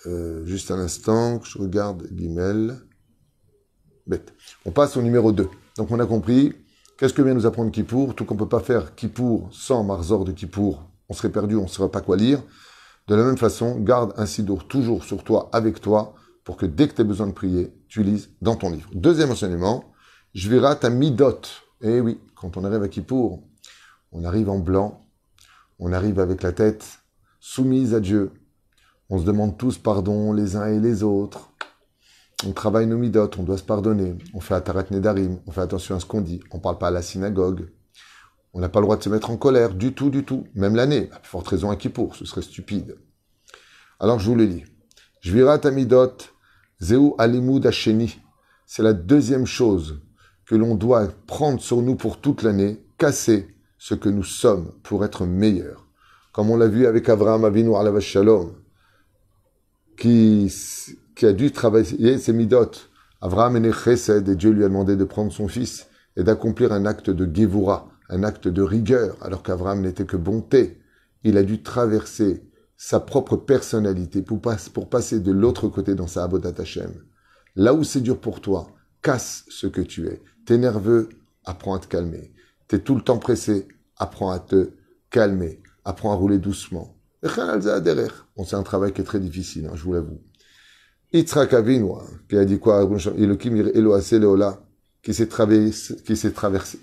euh, 0.06 0.46
juste 0.46 0.72
un 0.72 0.80
instant, 0.80 1.40
que 1.40 1.48
je 1.50 1.58
regarde 1.58 2.08
Guimel. 2.10 2.78
Bête. 4.06 4.34
On 4.64 4.72
passe 4.72 4.96
au 4.96 5.02
numéro 5.02 5.34
2. 5.34 5.50
Donc 5.76 5.92
on 5.92 6.00
a 6.00 6.06
compris, 6.06 6.54
qu'est-ce 6.98 7.14
que 7.14 7.22
vient 7.22 7.34
nous 7.34 7.46
apprendre 7.46 7.70
Kippour? 7.70 8.16
Tout 8.16 8.24
qu'on 8.24 8.36
ne 8.36 8.40
peut 8.40 8.48
pas 8.48 8.62
faire 8.62 8.96
Kippour 8.96 9.50
sans 9.52 9.84
Marzor 9.84 10.24
de 10.24 10.32
Kippour, 10.32 10.90
on 11.10 11.14
serait 11.14 11.34
perdu, 11.34 11.58
on 11.58 11.64
ne 11.64 11.68
saurait 11.68 11.92
pas 11.92 12.00
quoi 12.00 12.16
lire. 12.16 12.42
De 13.08 13.16
la 13.16 13.24
même 13.24 13.38
façon, 13.38 13.80
garde 13.80 14.14
un 14.18 14.26
sidour 14.26 14.68
toujours 14.68 15.04
sur 15.04 15.24
toi, 15.24 15.50
avec 15.54 15.80
toi, 15.80 16.16
pour 16.44 16.58
que 16.58 16.66
dès 16.66 16.88
que 16.88 16.94
tu 16.94 17.02
as 17.02 17.06
besoin 17.06 17.28
de 17.28 17.32
prier, 17.32 17.74
tu 17.88 18.04
lises 18.04 18.30
dans 18.42 18.56
ton 18.56 18.70
livre. 18.70 18.90
Deuxième 18.94 19.32
enseignement, 19.32 19.86
je 20.34 20.50
verrai 20.50 20.78
ta 20.78 20.90
midot. 20.90 21.42
Eh 21.82 22.02
oui, 22.02 22.20
quand 22.36 22.58
on 22.58 22.64
arrive 22.66 22.84
à 22.84 22.88
Kippour, 22.90 23.44
on 24.12 24.24
arrive 24.24 24.50
en 24.50 24.60
blanc, 24.60 25.06
on 25.80 25.94
arrive 25.94 26.20
avec 26.20 26.44
la 26.44 26.52
tête 26.52 27.00
soumise 27.40 27.94
à 27.94 28.00
Dieu. 28.00 28.32
On 29.10 29.20
se 29.20 29.24
demande 29.24 29.58
tous 29.58 29.78
pardon 29.78 30.34
les 30.34 30.58
uns 30.58 30.68
et 30.68 30.80
les 30.80 31.04
autres. 31.04 31.52
On 32.46 32.52
travaille 32.52 32.88
nos 32.88 32.98
midot, 32.98 33.30
on 33.38 33.44
doit 33.44 33.58
se 33.58 33.64
pardonner. 33.64 34.16
On 34.34 34.42
fait 34.42 34.54
Atarat 34.54 34.86
Nedarim, 34.92 35.40
on 35.48 35.52
fait 35.52 35.62
attention 35.62 35.96
à 35.96 36.00
ce 36.00 36.06
qu'on 36.06 36.22
dit. 36.22 36.42
On 36.52 36.58
ne 36.58 36.62
parle 36.62 36.78
pas 36.78 36.90
à 36.90 36.92
la 36.92 37.02
synagogue. 37.02 37.70
On 38.58 38.60
n'a 38.60 38.70
pas 38.70 38.80
le 38.80 38.86
droit 38.86 38.98
de 38.98 39.04
se 39.04 39.10
mettre 39.10 39.30
en 39.30 39.38
colère, 39.38 39.76
du 39.76 39.94
tout, 39.94 40.10
du 40.10 40.24
tout. 40.24 40.48
Même 40.56 40.76
l'année, 40.76 41.12
à 41.14 41.20
forte 41.22 41.48
raison 41.48 41.70
à 41.70 41.76
Kippour, 41.76 42.16
ce 42.16 42.26
serait 42.26 42.42
stupide. 42.42 42.98
Alors 44.00 44.18
je 44.18 44.32
vous 44.32 44.36
le 44.36 44.46
lis. 44.46 44.64
Jvirat 45.22 45.60
Amidot, 45.64 46.14
Zeu 46.82 47.00
Alimud. 47.20 47.72
C'est 48.66 48.82
la 48.82 48.94
deuxième 48.94 49.46
chose 49.46 50.02
que 50.48 50.56
l'on 50.56 50.74
doit 50.74 51.08
prendre 51.28 51.62
sur 51.62 51.84
nous 51.84 51.94
pour 51.94 52.20
toute 52.20 52.42
l'année, 52.42 52.84
casser 52.98 53.48
ce 53.78 53.94
que 53.94 54.10
nous 54.10 54.24
sommes 54.24 54.72
pour 54.82 55.06
être 55.06 55.28
meilleurs. 55.28 55.86
Comme 56.34 56.50
on 56.50 56.58
l'a 56.58 56.68
vu 56.68 56.88
avec 56.88 57.10
Abraham 57.10 57.46
Avinu 57.46 57.76
Alav 57.76 58.00
Shalom, 58.00 58.56
qui, 60.00 60.52
qui 61.16 61.26
a 61.28 61.34
dû 61.34 61.52
travailler 61.52 62.18
ses 62.18 62.34
midot. 62.34 62.72
Abraham 63.22 63.64
est 63.64 63.72
chesed 63.72 64.28
et 64.28 64.36
Dieu 64.36 64.50
lui 64.50 64.64
a 64.64 64.68
demandé 64.68 64.96
de 64.96 65.04
prendre 65.04 65.32
son 65.32 65.48
fils 65.48 65.86
et 66.16 66.24
d'accomplir 66.24 66.72
un 66.72 66.88
acte 66.88 67.12
de 67.12 67.30
Gevura, 67.32 67.92
un 68.10 68.24
acte 68.24 68.48
de 68.48 68.62
rigueur, 68.62 69.18
alors 69.22 69.44
qu'Abraham 69.44 69.82
n'était 69.82 70.06
que 70.06 70.18
bonté. 70.18 70.80
Il 71.24 71.38
a 71.38 71.44
dû 71.44 71.62
traverser 71.62 72.44
sa 72.78 73.00
propre 73.00 73.36
personnalité 73.36 74.22
pour, 74.22 74.40
passer 74.40 75.20
de 75.20 75.32
l'autre 75.32 75.68
côté 75.68 75.96
dans 75.96 76.08
sa 76.08 76.24
Abodat 76.24 76.54
Hashem. 76.62 76.94
Là 77.56 77.74
où 77.74 77.84
c'est 77.84 78.02
dur 78.02 78.20
pour 78.20 78.40
toi, 78.40 78.68
casse 79.02 79.46
ce 79.50 79.68
que 79.68 79.82
tu 79.82 80.08
es. 80.08 80.22
T'es 80.46 80.58
nerveux, 80.58 81.10
apprends 81.44 81.76
à 81.76 81.80
te 81.80 81.88
calmer. 81.88 82.32
T'es 82.68 82.80
tout 82.80 82.96
le 82.96 83.02
temps 83.02 83.18
pressé, 83.18 83.68
apprends 83.98 84.30
à 84.30 84.40
te 84.40 84.72
calmer. 85.10 85.62
Apprends 85.84 86.12
à 86.12 86.16
rouler 86.16 86.38
doucement. 86.38 86.96
Bon, 88.36 88.44
c'est 88.46 88.56
un 88.56 88.64
travail 88.64 88.94
qui 88.94 89.02
est 89.02 89.06
très 89.06 89.20
difficile, 89.20 89.66
hein, 89.66 89.76
je 89.76 89.84
vous 89.84 89.94
l'avoue. 89.94 90.22
Hein, 92.00 92.08
s'est 95.14 96.32
traversé, 96.32 96.78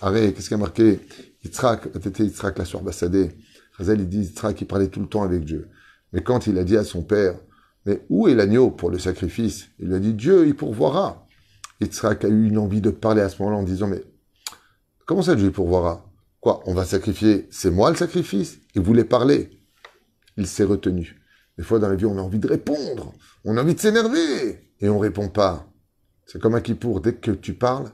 Arrête, 0.00 0.34
qu'est-ce 0.34 0.48
qui 0.48 0.54
a 0.54 0.58
marqué 0.58 1.00
Yitzhak, 1.44 1.88
c'était 2.02 2.24
Yitzhak 2.24 2.58
la 2.58 2.64
surbassadé. 2.64 3.30
Chazal, 3.76 4.00
il 4.00 4.08
dit 4.08 4.18
Yitzhak, 4.18 4.60
il 4.60 4.66
parlait 4.66 4.88
tout 4.88 5.00
le 5.00 5.08
temps 5.08 5.22
avec 5.22 5.44
Dieu. 5.44 5.68
Mais 6.12 6.22
quand 6.22 6.46
il 6.46 6.56
a 6.58 6.64
dit 6.64 6.76
à 6.76 6.84
son 6.84 7.02
père, 7.02 7.34
mais 7.84 8.04
où 8.08 8.28
est 8.28 8.34
l'agneau 8.34 8.70
pour 8.70 8.90
le 8.90 8.98
sacrifice? 8.98 9.68
Il 9.78 9.88
lui 9.88 9.94
a 9.94 9.98
dit, 9.98 10.14
Dieu, 10.14 10.46
il 10.46 10.54
pourvoira. 10.54 11.26
Yitzhak 11.80 12.24
a 12.24 12.28
eu 12.28 12.46
une 12.46 12.58
envie 12.58 12.80
de 12.80 12.90
parler 12.90 13.22
à 13.22 13.28
ce 13.28 13.42
moment-là 13.42 13.60
en 13.60 13.64
disant, 13.64 13.88
mais 13.88 14.02
comment 15.06 15.22
ça 15.22 15.34
Dieu 15.34 15.50
pourvoira? 15.50 16.04
Quoi 16.40 16.62
On 16.66 16.74
va 16.74 16.84
sacrifier 16.84 17.48
C'est 17.50 17.70
moi 17.70 17.90
le 17.90 17.96
sacrifice? 17.96 18.58
Il 18.74 18.82
voulait 18.82 19.04
parler. 19.04 19.50
Il 20.36 20.46
s'est 20.46 20.64
retenu. 20.64 21.20
Des 21.56 21.64
fois 21.64 21.80
dans 21.80 21.88
la 21.88 21.96
vie, 21.96 22.06
on 22.06 22.18
a 22.18 22.22
envie 22.22 22.38
de 22.38 22.46
répondre. 22.46 23.12
On 23.44 23.56
a 23.56 23.62
envie 23.62 23.74
de 23.74 23.80
s'énerver. 23.80 24.72
Et 24.80 24.88
on 24.88 24.98
répond 24.98 25.28
pas. 25.28 25.68
C'est 26.26 26.40
comme 26.40 26.54
un 26.54 26.60
Kippour. 26.60 27.00
Dès 27.00 27.14
que 27.14 27.32
tu 27.32 27.54
parles, 27.54 27.90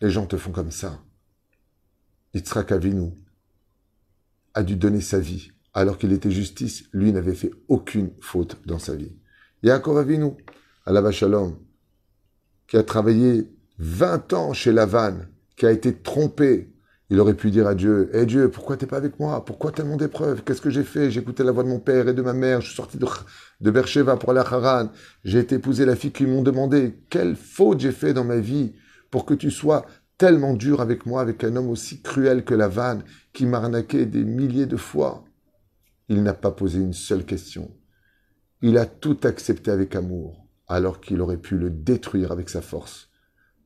les 0.00 0.10
gens 0.10 0.26
te 0.26 0.36
font 0.36 0.52
comme 0.52 0.70
ça. 0.70 1.02
Yitzhak 2.34 2.72
Avinu 2.72 3.12
a 4.54 4.62
dû 4.62 4.76
donner 4.76 5.00
sa 5.00 5.18
vie, 5.18 5.50
alors 5.74 5.98
qu'il 5.98 6.12
était 6.12 6.30
justice, 6.30 6.84
lui 6.92 7.12
n'avait 7.12 7.34
fait 7.34 7.50
aucune 7.68 8.10
faute 8.20 8.60
dans 8.66 8.78
sa 8.78 8.94
vie. 8.94 9.16
Yaakov 9.62 9.98
Avinu, 9.98 10.32
à 10.86 10.92
la 10.92 11.10
Shalom, 11.10 11.58
qui 12.66 12.76
a 12.76 12.82
travaillé 12.82 13.50
20 13.78 14.32
ans 14.32 14.52
chez 14.52 14.72
Lavan, 14.72 15.14
qui 15.56 15.66
a 15.66 15.72
été 15.72 15.94
trompé, 15.94 16.72
il 17.10 17.18
aurait 17.20 17.34
pu 17.34 17.50
dire 17.50 17.66
à 17.66 17.74
Dieu, 17.74 18.10
Eh 18.12 18.26
Dieu, 18.26 18.50
pourquoi 18.50 18.76
t'es 18.76 18.86
pas 18.86 18.98
avec 18.98 19.18
moi? 19.18 19.44
Pourquoi 19.44 19.72
tellement 19.72 19.96
d'épreuves 19.96 20.42
Qu'est-ce 20.44 20.60
que 20.60 20.70
j'ai 20.70 20.84
fait? 20.84 21.10
J'ai 21.10 21.20
écouté 21.20 21.42
la 21.42 21.52
voix 21.52 21.64
de 21.64 21.68
mon 21.68 21.80
père 21.80 22.06
et 22.08 22.14
de 22.14 22.22
ma 22.22 22.34
mère, 22.34 22.60
je 22.60 22.66
suis 22.66 22.76
sorti 22.76 22.98
de, 22.98 23.06
de 23.60 23.70
Bercheva 23.70 24.16
pour 24.16 24.36
à 24.36 24.40
Haran, 24.40 24.90
j'ai 25.24 25.38
été 25.38 25.56
épouser 25.56 25.86
la 25.86 25.96
fille 25.96 26.12
qui 26.12 26.26
m'ont 26.26 26.42
demandé, 26.42 27.00
quelle 27.08 27.34
faute 27.34 27.80
j'ai 27.80 27.92
fait 27.92 28.12
dans 28.12 28.24
ma 28.24 28.38
vie 28.38 28.74
pour 29.10 29.24
que 29.24 29.34
tu 29.34 29.50
sois 29.50 29.86
tellement 30.18 30.54
dur 30.54 30.80
avec 30.80 31.06
moi, 31.06 31.20
avec 31.20 31.44
un 31.44 31.56
homme 31.56 31.70
aussi 31.70 32.02
cruel 32.02 32.44
que 32.44 32.54
la 32.54 32.68
vanne, 32.68 33.04
qui 33.32 33.46
m'arnaquait 33.46 34.06
des 34.06 34.24
milliers 34.24 34.66
de 34.66 34.76
fois. 34.76 35.24
Il 36.08 36.22
n'a 36.22 36.34
pas 36.34 36.50
posé 36.50 36.80
une 36.80 36.92
seule 36.92 37.24
question. 37.24 37.70
Il 38.60 38.76
a 38.78 38.86
tout 38.86 39.18
accepté 39.22 39.70
avec 39.70 39.94
amour, 39.94 40.48
alors 40.66 41.00
qu'il 41.00 41.20
aurait 41.20 41.38
pu 41.38 41.56
le 41.56 41.70
détruire 41.70 42.32
avec 42.32 42.48
sa 42.48 42.60
force. 42.60 43.10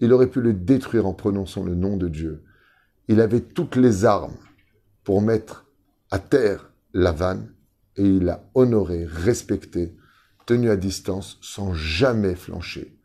Il 0.00 0.12
aurait 0.12 0.28
pu 0.28 0.42
le 0.42 0.52
détruire 0.52 1.06
en 1.06 1.14
prononçant 1.14 1.64
le 1.64 1.74
nom 1.74 1.96
de 1.96 2.08
Dieu. 2.08 2.44
Il 3.08 3.20
avait 3.20 3.40
toutes 3.40 3.76
les 3.76 4.04
armes 4.04 4.36
pour 5.04 5.22
mettre 5.22 5.66
à 6.10 6.18
terre 6.18 6.70
la 6.92 7.12
vanne, 7.12 7.54
et 7.96 8.04
il 8.04 8.28
a 8.28 8.50
honoré, 8.54 9.06
respecté, 9.06 9.96
tenu 10.44 10.68
à 10.70 10.76
distance, 10.76 11.38
sans 11.40 11.72
jamais 11.72 12.34
flancher. 12.34 12.98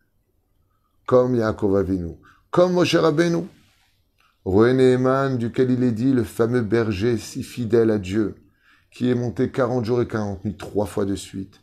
Comme 1.08 1.36
Yaakov 1.36 1.78
Avinu, 1.78 2.18
comme 2.52 2.74
Moshe 2.74 2.96
Rabbeinu. 2.96 3.48
Eman, 4.46 5.38
duquel 5.38 5.72
il 5.72 5.84
est 5.84 5.94
dit, 5.94 6.12
le 6.12 6.26
fameux 6.26 6.62
berger 6.62 7.18
si 7.18 7.44
fidèle 7.44 7.92
à 7.92 7.98
Dieu, 7.98 8.36
qui 8.92 9.10
est 9.10 9.16
monté 9.16 9.50
40 9.50 9.86
jours 9.86 10.02
et 10.02 10.08
40 10.08 10.44
nuits 10.44 10.58
trois 10.58 10.86
fois 10.86 11.06
de 11.06 11.16
suite, 11.16 11.62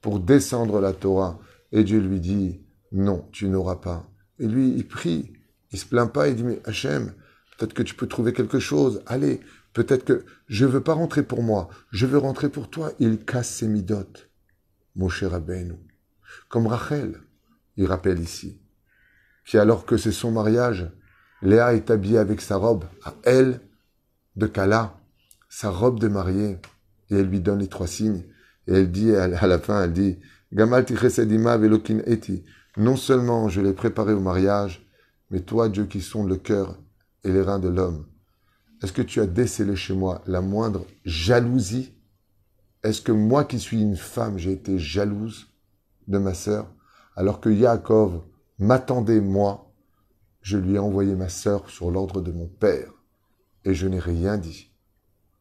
pour 0.00 0.18
descendre 0.18 0.80
la 0.80 0.94
Torah. 0.94 1.38
Et 1.72 1.84
Dieu 1.84 2.00
lui 2.00 2.20
dit, 2.20 2.62
non, 2.90 3.28
tu 3.32 3.48
n'auras 3.48 3.76
pas. 3.76 4.10
Et 4.38 4.46
lui, 4.46 4.70
il 4.70 4.88
prie, 4.88 5.34
il 5.72 5.78
se 5.78 5.84
plaint 5.84 6.10
pas, 6.10 6.28
il 6.28 6.36
dit, 6.36 6.44
mais 6.44 6.62
Hachem, 6.64 7.12
peut-être 7.58 7.74
que 7.74 7.82
tu 7.82 7.94
peux 7.94 8.06
trouver 8.06 8.32
quelque 8.32 8.60
chose, 8.60 9.02
allez, 9.04 9.40
peut-être 9.74 10.06
que 10.06 10.24
je 10.48 10.64
veux 10.64 10.82
pas 10.82 10.94
rentrer 10.94 11.22
pour 11.22 11.42
moi, 11.42 11.68
je 11.90 12.06
veux 12.06 12.16
rentrer 12.18 12.48
pour 12.48 12.70
toi. 12.70 12.92
Il 12.98 13.26
casse 13.26 13.56
ses 13.56 13.68
midotes. 13.68 14.30
Moshe 14.94 15.22
Rabbeinu. 15.22 15.74
Comme 16.48 16.66
Rachel, 16.66 17.20
il 17.76 17.84
rappelle 17.84 18.20
ici 18.20 18.58
qui 19.46 19.58
alors 19.58 19.86
que 19.86 19.96
c'est 19.96 20.12
son 20.12 20.32
mariage, 20.32 20.90
Léa 21.40 21.74
est 21.74 21.90
habillée 21.90 22.18
avec 22.18 22.40
sa 22.40 22.56
robe, 22.56 22.84
à 23.04 23.14
elle, 23.22 23.60
de 24.34 24.46
Kala, 24.46 24.98
sa 25.48 25.70
robe 25.70 26.00
de 26.00 26.08
mariée, 26.08 26.58
et 27.10 27.16
elle 27.16 27.28
lui 27.28 27.40
donne 27.40 27.60
les 27.60 27.68
trois 27.68 27.86
signes, 27.86 28.24
et 28.66 28.72
elle 28.72 28.90
dit, 28.90 29.14
à 29.14 29.46
la 29.46 29.58
fin, 29.58 29.84
elle 29.84 29.92
dit, 29.92 30.18
Gamal 30.52 30.84
velokin 30.84 32.00
eti, 32.06 32.44
non 32.76 32.96
seulement 32.96 33.48
je 33.48 33.60
l'ai 33.60 33.72
préparé 33.72 34.12
au 34.12 34.20
mariage, 34.20 34.86
mais 35.30 35.40
toi, 35.40 35.68
Dieu 35.68 35.86
qui 35.86 36.00
sonde 36.00 36.28
le 36.28 36.36
cœur 36.36 36.76
et 37.24 37.30
les 37.30 37.40
reins 37.40 37.58
de 37.58 37.68
l'homme, 37.68 38.06
est-ce 38.82 38.92
que 38.92 39.02
tu 39.02 39.20
as 39.20 39.26
décelé 39.26 39.76
chez 39.76 39.94
moi 39.94 40.22
la 40.26 40.40
moindre 40.40 40.86
jalousie? 41.04 41.94
Est-ce 42.82 43.00
que 43.00 43.12
moi 43.12 43.44
qui 43.44 43.58
suis 43.58 43.80
une 43.80 43.96
femme, 43.96 44.38
j'ai 44.38 44.52
été 44.52 44.78
jalouse 44.78 45.48
de 46.08 46.18
ma 46.18 46.34
sœur, 46.34 46.72
alors 47.16 47.40
que 47.40 47.48
Yaakov, 47.48 48.22
m'attendez, 48.58 49.20
moi, 49.20 49.72
je 50.42 50.58
lui 50.58 50.74
ai 50.74 50.78
envoyé 50.78 51.14
ma 51.14 51.28
sœur 51.28 51.68
sur 51.70 51.90
l'ordre 51.90 52.20
de 52.20 52.32
mon 52.32 52.46
père, 52.46 52.92
et 53.64 53.74
je 53.74 53.86
n'ai 53.86 53.98
rien 53.98 54.38
dit. 54.38 54.70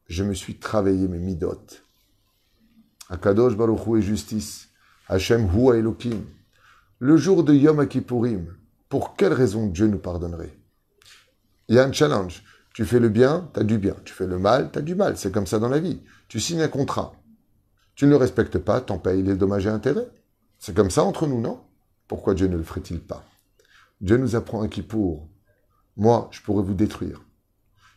je 0.07 0.23
me 0.23 0.33
suis 0.33 0.57
travaillé 0.59 1.07
mes 1.07 1.19
midot. 1.19 1.65
Akadosh 3.09 3.55
Baruch 3.55 3.87
est 3.97 4.01
justice. 4.01 4.69
Hachem 5.07 5.47
Hu 5.53 5.75
Elohim. 5.75 6.25
Le 6.99 7.17
jour 7.17 7.43
de 7.43 7.53
Yom 7.53 7.87
Kippourim, 7.87 8.55
pour 8.89 9.15
quelle 9.15 9.33
raison 9.33 9.67
Dieu 9.67 9.87
nous 9.87 9.99
pardonnerait? 9.99 10.57
Il 11.67 11.75
y 11.75 11.79
a 11.79 11.83
un 11.83 11.91
challenge. 11.91 12.43
Tu 12.73 12.85
fais 12.85 12.99
le 12.99 13.09
bien, 13.09 13.49
tu 13.53 13.59
as 13.59 13.63
du 13.63 13.77
bien. 13.77 13.95
Tu 14.03 14.13
fais 14.13 14.27
le 14.27 14.39
mal, 14.39 14.71
tu 14.71 14.79
as 14.79 14.81
du 14.81 14.95
mal. 14.95 15.17
C'est 15.17 15.31
comme 15.31 15.47
ça 15.47 15.59
dans 15.59 15.69
la 15.69 15.79
vie. 15.79 16.01
Tu 16.27 16.39
signes 16.39 16.61
un 16.61 16.67
contrat. 16.67 17.13
Tu 17.95 18.05
ne 18.05 18.11
le 18.11 18.17
respectes 18.17 18.57
pas, 18.57 18.81
t'en 18.81 18.97
payes 18.97 19.23
les 19.23 19.35
dommages 19.35 19.65
et 19.65 19.69
intérêts. 19.69 20.09
C'est 20.59 20.75
comme 20.75 20.89
ça 20.89 21.03
entre 21.03 21.27
nous, 21.27 21.39
non? 21.39 21.61
Pourquoi 22.07 22.33
Dieu 22.33 22.47
ne 22.47 22.57
le 22.57 22.63
ferait-il 22.63 22.99
pas? 22.99 23.25
Dieu 24.01 24.17
nous 24.17 24.35
apprend 24.35 24.61
un 24.61 24.67
Kippour. 24.67 25.27
Moi, 25.97 26.27
je 26.31 26.41
pourrais 26.41 26.63
vous 26.63 26.73
détruire. 26.73 27.21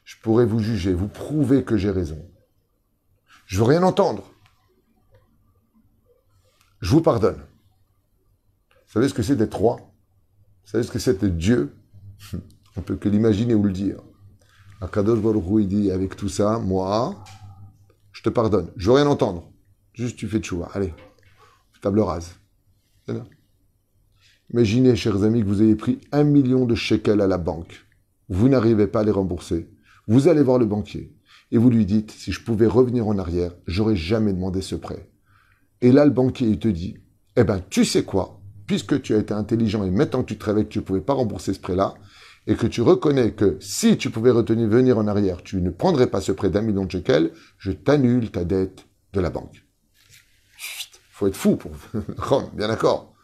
Je 0.05 0.17
pourrais 0.23 0.47
vous 0.47 0.61
juger, 0.61 0.95
vous 0.95 1.09
prouver 1.09 1.65
que 1.65 1.77
j'ai 1.77 1.91
raison. 1.91 2.25
Je 3.47 3.59
veux 3.59 3.65
rien 3.65 3.83
entendre. 3.83 4.25
Je 6.81 6.91
vous 6.91 7.03
pardonne. 7.03 7.43
Vous 8.71 8.93
savez 8.93 9.09
ce 9.09 9.15
que 9.15 9.23
c'est 9.23 9.37
d'être 9.37 9.59
roi? 9.59 9.77
Vous 9.77 10.71
savez 10.71 10.85
ce 10.85 10.91
que 10.91 10.99
c'est 10.99 11.21
d'être 11.21 11.37
Dieu? 11.37 11.75
On 12.77 12.81
peut 12.81 12.97
que 12.97 13.09
l'imaginer 13.09 13.55
ou 13.55 13.65
le 13.65 13.73
dire. 13.73 14.01
Akadosh 14.81 15.21
Baruch 15.21 15.45
il 15.61 15.69
dit, 15.69 15.91
avec 15.91 16.15
tout 16.17 16.29
ça, 16.29 16.59
moi, 16.59 17.23
je 18.13 18.23
te 18.23 18.29
pardonne. 18.29 18.71
Je 18.77 18.89
veux 18.89 18.97
rien 18.97 19.07
entendre. 19.07 19.51
Juste 19.93 20.17
tu 20.17 20.29
fais 20.29 20.39
de 20.39 20.45
choix. 20.45 20.71
Allez, 20.73 20.95
table 21.83 22.01
rase. 22.01 22.35
Imaginez, 24.53 24.97
chers 24.97 25.25
amis, 25.25 25.43
que 25.43 25.47
vous 25.47 25.63
ayez 25.63 25.77
pris 25.77 26.01
un 26.11 26.25
million 26.25 26.65
de 26.65 26.75
shekels 26.75 27.21
à 27.21 27.27
la 27.27 27.39
banque. 27.39 27.87
Vous 28.29 28.49
n'arrivez 28.49 28.87
pas 28.87 29.01
à 29.01 29.05
les 29.05 29.11
rembourser. 29.11 29.69
Vous 30.07 30.29
allez 30.29 30.43
voir 30.43 30.59
le 30.59 30.67
banquier 30.67 31.15
et 31.51 31.59
vous 31.59 31.71
lui 31.71 31.87
dites, 31.87 32.11
si 32.11 32.33
je 32.33 32.43
pouvais 32.43 32.67
revenir 32.67 33.07
en 33.07 33.19
arrière, 33.19 33.53
j'aurais 33.67 33.97
jamais 33.97 34.33
demandé 34.33 34.61
ce 34.61 34.75
prêt. 34.75 35.09
Et 35.81 35.93
là, 35.93 36.05
le 36.05 36.11
banquier, 36.11 36.49
il 36.49 36.59
te 36.59 36.69
dit, 36.69 36.99
eh 37.37 37.45
ben, 37.45 37.63
tu 37.71 37.85
sais 37.85 38.05
quoi, 38.05 38.41
puisque 38.67 39.01
tu 39.01 39.15
as 39.15 39.19
été 39.19 39.33
intelligent 39.33 39.85
et 39.85 39.91
maintenant 39.91 40.23
que 40.23 40.29
tu 40.29 40.39
te 40.39 40.45
réveilles 40.45 40.65
que 40.65 40.73
tu 40.73 40.79
ne 40.81 40.85
pouvais 40.85 41.01
pas 41.01 41.15
rembourser 41.15 41.55
ce 41.55 41.61
prêt-là, 41.61 41.95
et 42.47 42.55
que 42.55 42.67
tu 42.67 42.81
reconnais 42.81 43.33
que 43.33 43.59
si 43.61 43.99
tu 43.99 44.11
pouvais 44.11 44.31
retenir, 44.31 44.69
venir 44.69 44.97
en 44.97 45.07
arrière, 45.07 45.43
tu 45.43 45.61
ne 45.61 45.71
prendrais 45.71 46.07
pas 46.07 46.23
ce 46.23 46.33
prêt 46.33 46.49
d'un 46.49 46.63
million 46.63 46.87
de 46.87 46.91
shekels, 46.91 47.33
je 47.59 47.73
t'annule 47.73 48.31
ta 48.31 48.45
dette 48.45 48.87
de 49.13 49.21
la 49.21 49.29
banque. 49.29 49.65
faut 51.11 51.27
être 51.27 51.37
fou 51.37 51.57
pour 51.57 51.73
bien 52.55 52.69
d'accord? 52.69 53.15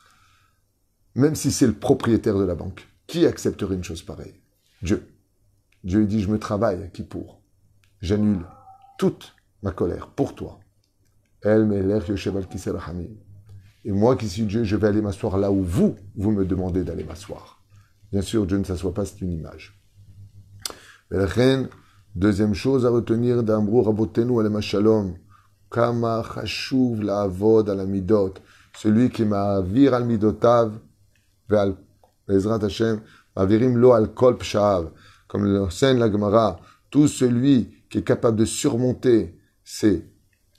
Même 1.15 1.35
si 1.35 1.53
c'est 1.53 1.67
le 1.67 1.75
propriétaire 1.75 2.39
de 2.39 2.45
la 2.45 2.55
banque, 2.55 2.89
qui 3.07 3.27
accepterait 3.27 3.75
une 3.75 3.85
chose 3.85 4.03
pareille? 4.03 4.41
Dieu. 4.83 5.07
Dieu 5.85 6.07
dit, 6.07 6.21
je 6.21 6.31
me 6.31 6.39
travaille, 6.39 6.91
qui 6.93 7.03
pour? 7.03 7.41
J'annule 8.01 8.45
toute 8.99 9.35
ma 9.63 9.71
colère 9.71 10.09
pour 10.09 10.35
toi. 10.35 10.59
Et 11.45 11.59
moi 13.93 14.17
qui 14.17 14.29
suis 14.29 14.45
Dieu, 14.45 14.65
je 14.65 14.77
vais 14.77 14.89
aller 14.89 15.03
m'asseoir 15.03 15.37
là 15.37 15.53
où 15.53 15.63
vous, 15.63 15.97
vous 16.17 16.31
me 16.31 16.45
demandez 16.45 16.85
d'aller 16.85 17.05
m'asseoir. 17.05 17.63
Bien 18.11 18.23
sûr, 18.23 18.47
Dieu 18.47 18.57
ne 18.57 18.65
s'assoit 18.65 18.95
pas, 18.95 19.05
c'est 19.05 19.21
une 19.21 19.33
image. 19.33 19.79
Reine, 21.11 21.69
deuxième 22.15 22.55
chose 22.55 22.87
à 22.87 22.91
retenir 22.91 23.43
d'Ambrou 23.43 23.83
Rabotenu 23.83 24.41
Alema 24.41 24.63
Shalom, 24.63 25.17
la 25.77 27.29
celui 28.77 29.11
qui 29.11 29.25
m'a 29.25 29.61
vir 29.61 29.95
al 29.95 30.05
Midotav, 30.07 30.73
ve'al 31.49 31.77
Ezrat 32.29 32.65
Hashem, 32.65 33.01
Mavirim 33.37 33.77
lo 33.77 33.93
al 33.93 34.15
Kol 34.15 34.39
comme 35.29 35.45
le 35.45 35.71
scène 35.71 35.99
la 35.99 36.11
Gemara, 36.11 36.61
tout 36.91 37.09
celui 37.09 37.85
qui 37.91 37.99
est 37.99 38.03
capable 38.03 38.39
de 38.39 38.45
surmonter 38.45 39.39
c'est 39.65 40.05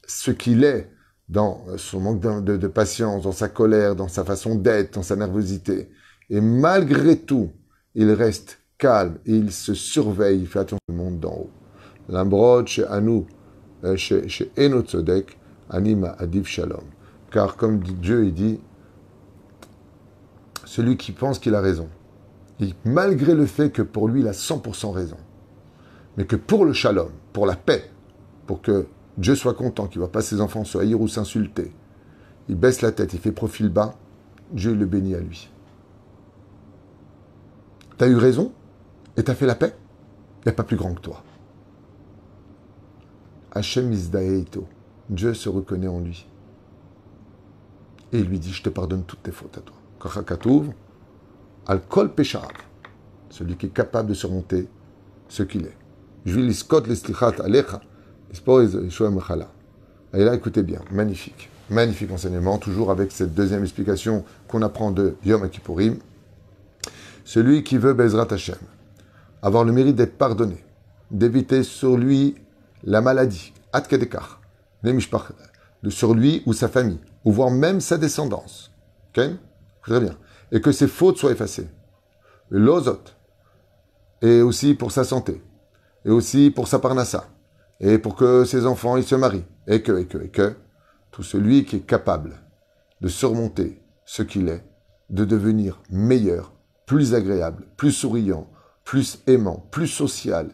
ce 0.07 0.31
qu'il 0.31 0.63
est 0.63 0.91
dans 1.29 1.65
son 1.77 1.99
manque 1.99 2.19
de, 2.19 2.67
patience, 2.67 3.23
dans 3.23 3.31
sa 3.31 3.49
colère, 3.49 3.95
dans 3.95 4.07
sa 4.07 4.23
façon 4.23 4.55
d'être, 4.55 4.93
dans 4.95 5.03
sa 5.03 5.15
nervosité. 5.15 5.89
Et 6.29 6.41
malgré 6.41 7.17
tout, 7.17 7.51
il 7.95 8.11
reste 8.11 8.59
calme 8.77 9.17
il 9.25 9.51
se 9.51 9.73
surveille, 9.73 10.41
il 10.41 10.47
fait 10.47 10.59
attention 10.59 10.77
au 10.89 10.93
monde 10.93 11.19
d'en 11.19 11.33
haut. 11.33 11.49
L'ambrod 12.09 12.67
chez 12.67 12.85
Anou, 12.85 13.25
euh, 13.83 13.95
chez, 13.95 14.27
chez 14.27 14.51
Enotzodek, 14.57 15.37
anima 15.69 16.15
adif 16.19 16.47
shalom. 16.47 16.83
Car 17.31 17.55
comme 17.55 17.79
Dieu 17.79 18.25
il 18.25 18.33
dit, 18.33 18.59
celui 20.65 20.97
qui 20.97 21.11
pense 21.11 21.39
qu'il 21.39 21.55
a 21.55 21.61
raison, 21.61 21.87
malgré 22.83 23.33
le 23.33 23.45
fait 23.45 23.69
que 23.69 23.81
pour 23.81 24.07
lui 24.07 24.21
il 24.21 24.27
a 24.27 24.31
100% 24.31 24.91
raison, 24.91 25.17
mais 26.17 26.25
que 26.25 26.35
pour 26.35 26.65
le 26.65 26.73
shalom, 26.73 27.09
pour 27.33 27.45
la 27.45 27.55
paix, 27.55 27.89
pour 28.47 28.61
que 28.61 28.87
Dieu 29.17 29.35
soit 29.35 29.53
content, 29.53 29.87
qu'il 29.87 29.99
ne 29.99 30.05
voit 30.05 30.11
pas 30.11 30.21
ses 30.21 30.41
enfants 30.41 30.65
se 30.65 30.77
haïr 30.77 30.99
ou 30.99 31.07
s'insulter. 31.07 31.73
Il 32.49 32.55
baisse 32.55 32.81
la 32.81 32.91
tête, 32.91 33.13
il 33.13 33.19
fait 33.19 33.31
profil 33.31 33.69
bas, 33.69 33.95
Dieu 34.51 34.73
le 34.73 34.85
bénit 34.85 35.15
à 35.15 35.19
lui. 35.19 35.49
Tu 37.97 38.03
as 38.03 38.07
eu 38.07 38.15
raison 38.15 38.51
et 39.17 39.23
tu 39.23 39.31
as 39.31 39.35
fait 39.35 39.45
la 39.45 39.55
paix? 39.55 39.73
Il 40.45 40.49
n'y 40.49 40.55
pas 40.55 40.63
plus 40.63 40.77
grand 40.77 40.93
que 40.93 41.01
toi. 41.01 41.23
Hachem 43.51 43.91
Isdaeito, 43.91 44.67
Dieu 45.09 45.33
se 45.33 45.49
reconnaît 45.49 45.87
en 45.87 46.01
lui. 46.01 46.27
Et 48.11 48.19
il 48.19 48.25
lui 48.25 48.37
dit, 48.37 48.51
je 48.51 48.61
te 48.61 48.69
pardonne 48.69 49.03
toutes 49.03 49.23
tes 49.23 49.31
fautes 49.31 49.57
à 49.57 49.61
toi. 49.61 49.75
Al 51.67 51.81
kol 51.87 52.11
celui 53.29 53.55
qui 53.57 53.65
est 53.65 53.73
capable 53.73 54.09
de 54.09 54.13
surmonter 54.13 54.67
ce 55.27 55.43
qu'il 55.43 55.65
est. 55.65 55.77
Je 56.25 56.39
vais 56.39 57.41
alecha, 57.43 57.81
et 60.15 60.23
là, 60.23 60.33
écoutez 60.33 60.63
bien, 60.63 60.79
magnifique. 60.91 61.49
Magnifique 61.69 62.11
enseignement, 62.11 62.57
toujours 62.57 62.89
avec 62.89 63.11
cette 63.11 63.33
deuxième 63.33 63.63
explication 63.63 64.23
qu'on 64.47 64.61
apprend 64.61 64.91
de 64.91 65.15
Yom 65.25 65.49
Kippourim. 65.49 65.97
Celui 67.25 67.63
qui 67.63 67.77
veut 67.77 67.93
Bezrat 67.93 68.27
Hashem, 68.31 68.57
avoir 69.41 69.65
le 69.65 69.73
mérite 69.73 69.95
d'être 69.95 70.17
pardonné, 70.17 70.63
d'éviter 71.11 71.63
sur 71.63 71.97
lui 71.97 72.35
la 72.83 73.01
maladie, 73.01 73.51
Atkedekar, 73.73 74.39
sur 75.89 76.13
lui 76.13 76.43
ou 76.45 76.53
sa 76.53 76.69
famille, 76.69 76.99
ou 77.25 77.31
voire 77.31 77.51
même 77.51 77.81
sa 77.81 77.97
descendance. 77.97 78.71
Très 79.85 79.99
bien. 79.99 80.17
Et 80.51 80.61
que 80.61 80.71
ses 80.71 80.87
fautes 80.87 81.17
soient 81.17 81.31
effacées. 81.31 81.69
L'ozot, 82.49 83.01
et 84.21 84.41
aussi 84.41 84.73
pour 84.73 84.91
sa 84.91 85.03
santé, 85.03 85.41
et 86.03 86.09
aussi 86.09 86.51
pour 86.51 86.67
sa 86.67 86.79
parnassa, 86.79 87.29
et 87.79 87.97
pour 87.97 88.15
que 88.15 88.45
ses 88.45 88.65
enfants 88.65 88.97
ils 88.97 89.03
se 89.03 89.15
marient, 89.15 89.45
et 89.67 89.81
que, 89.81 89.97
et 89.97 90.05
que, 90.05 90.17
et 90.17 90.29
que, 90.29 90.55
tout 91.11 91.23
celui 91.23 91.65
qui 91.65 91.77
est 91.77 91.87
capable 91.87 92.41
de 93.01 93.07
surmonter 93.07 93.81
ce 94.05 94.21
qu'il 94.21 94.49
est, 94.49 94.63
de 95.09 95.25
devenir 95.25 95.81
meilleur, 95.89 96.53
plus 96.85 97.15
agréable, 97.15 97.65
plus 97.77 97.91
souriant, 97.91 98.49
plus 98.83 99.19
aimant, 99.27 99.67
plus 99.71 99.87
social, 99.87 100.51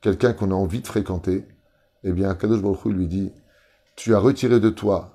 quelqu'un 0.00 0.32
qu'on 0.32 0.50
a 0.50 0.54
envie 0.54 0.80
de 0.80 0.86
fréquenter, 0.86 1.46
eh 2.02 2.12
bien, 2.12 2.34
Kadosh 2.34 2.60
Baruch 2.60 2.84
lui 2.86 3.06
dit, 3.06 3.32
tu 3.96 4.14
as 4.14 4.18
retiré 4.18 4.60
de 4.60 4.70
toi 4.70 5.13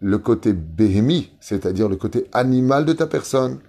le 0.00 0.18
côté 0.18 0.52
béhémi, 0.52 1.30
c'est-à-dire 1.40 1.88
le 1.88 1.96
côté 1.96 2.26
animal 2.32 2.84
de 2.84 2.92
ta 2.92 3.06
personne, 3.06 3.60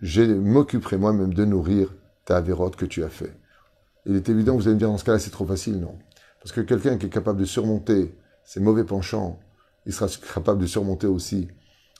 je 0.00 0.22
m'occuperai 0.22 0.96
moi-même 0.96 1.34
de 1.34 1.44
nourrir 1.44 1.94
ta 2.24 2.38
avérote 2.38 2.76
que 2.76 2.86
tu 2.86 3.04
as 3.04 3.10
fait. 3.10 3.36
Il 4.06 4.16
est 4.16 4.28
évident, 4.28 4.56
vous 4.56 4.62
allez 4.62 4.74
me 4.74 4.78
dire, 4.78 4.88
dans 4.88 4.96
ce 4.96 5.04
cas-là, 5.04 5.18
c'est 5.18 5.30
trop 5.30 5.44
facile, 5.44 5.78
non 5.78 5.98
parce 6.40 6.52
que 6.52 6.60
quelqu'un 6.62 6.96
qui 6.96 7.06
est 7.06 7.10
capable 7.10 7.38
de 7.38 7.44
surmonter 7.44 8.14
ses 8.44 8.60
mauvais 8.60 8.84
penchants, 8.84 9.38
il 9.86 9.92
sera 9.92 10.08
capable 10.34 10.60
de 10.60 10.66
surmonter 10.66 11.06
aussi 11.06 11.48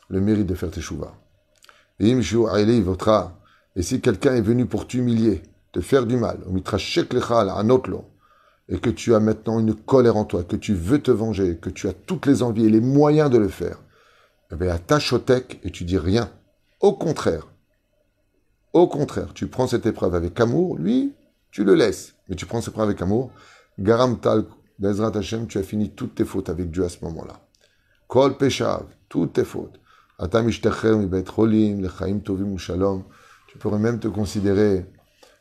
le 0.08 0.20
mérite 0.20 0.46
de 0.46 0.54
faire 0.54 0.70
teshuva. 0.70 1.14
Et 2.00 2.22
si 3.82 4.00
quelqu'un 4.00 4.34
est 4.34 4.40
venu 4.40 4.66
pour 4.66 4.86
t'humilier, 4.86 5.42
te 5.72 5.80
faire 5.80 6.06
du 6.06 6.16
mal, 6.16 6.38
et 8.70 8.78
que 8.78 8.88
tu 8.88 9.14
as 9.14 9.20
maintenant 9.20 9.58
une 9.58 9.74
colère 9.74 10.16
en 10.16 10.24
toi, 10.24 10.44
que 10.44 10.56
tu 10.56 10.74
veux 10.74 11.02
te 11.02 11.10
venger, 11.10 11.58
que 11.58 11.70
tu 11.70 11.88
as 11.88 11.92
toutes 11.92 12.26
les 12.26 12.42
envies 12.42 12.66
et 12.66 12.70
les 12.70 12.80
moyens 12.80 13.28
de 13.28 13.36
le 13.36 13.48
faire, 13.48 13.82
eh 14.52 14.56
bien, 14.56 14.72
attache 14.72 15.12
et 15.64 15.70
tu 15.70 15.84
dis 15.84 15.98
rien. 15.98 16.30
Au 16.80 16.92
contraire, 16.92 17.48
au 18.72 18.86
contraire, 18.86 19.34
tu 19.34 19.48
prends 19.48 19.66
cette 19.66 19.86
épreuve 19.86 20.14
avec 20.14 20.38
amour, 20.38 20.78
lui, 20.78 21.12
tu 21.50 21.64
le 21.64 21.74
laisses, 21.74 22.14
mais 22.28 22.36
tu 22.36 22.46
prends 22.46 22.60
cette 22.60 22.68
épreuve 22.72 22.90
avec 22.90 23.02
amour, 23.02 23.32
Garam 23.80 24.20
Tal, 24.20 24.44
Bezrat 24.78 25.16
Hashem, 25.16 25.48
tu 25.48 25.58
as 25.58 25.64
fini 25.64 25.90
toutes 25.90 26.14
tes 26.14 26.24
fautes 26.24 26.48
avec 26.48 26.70
Dieu 26.70 26.84
à 26.84 26.88
ce 26.88 27.04
moment-là. 27.04 27.40
Kol 28.06 28.36
Peshav, 28.36 28.84
toutes 29.08 29.34
tes 29.34 29.44
fautes. 29.44 29.80
Tu 33.48 33.58
pourrais 33.58 33.78
même 33.78 33.98
te 33.98 34.08
considérer 34.08 34.86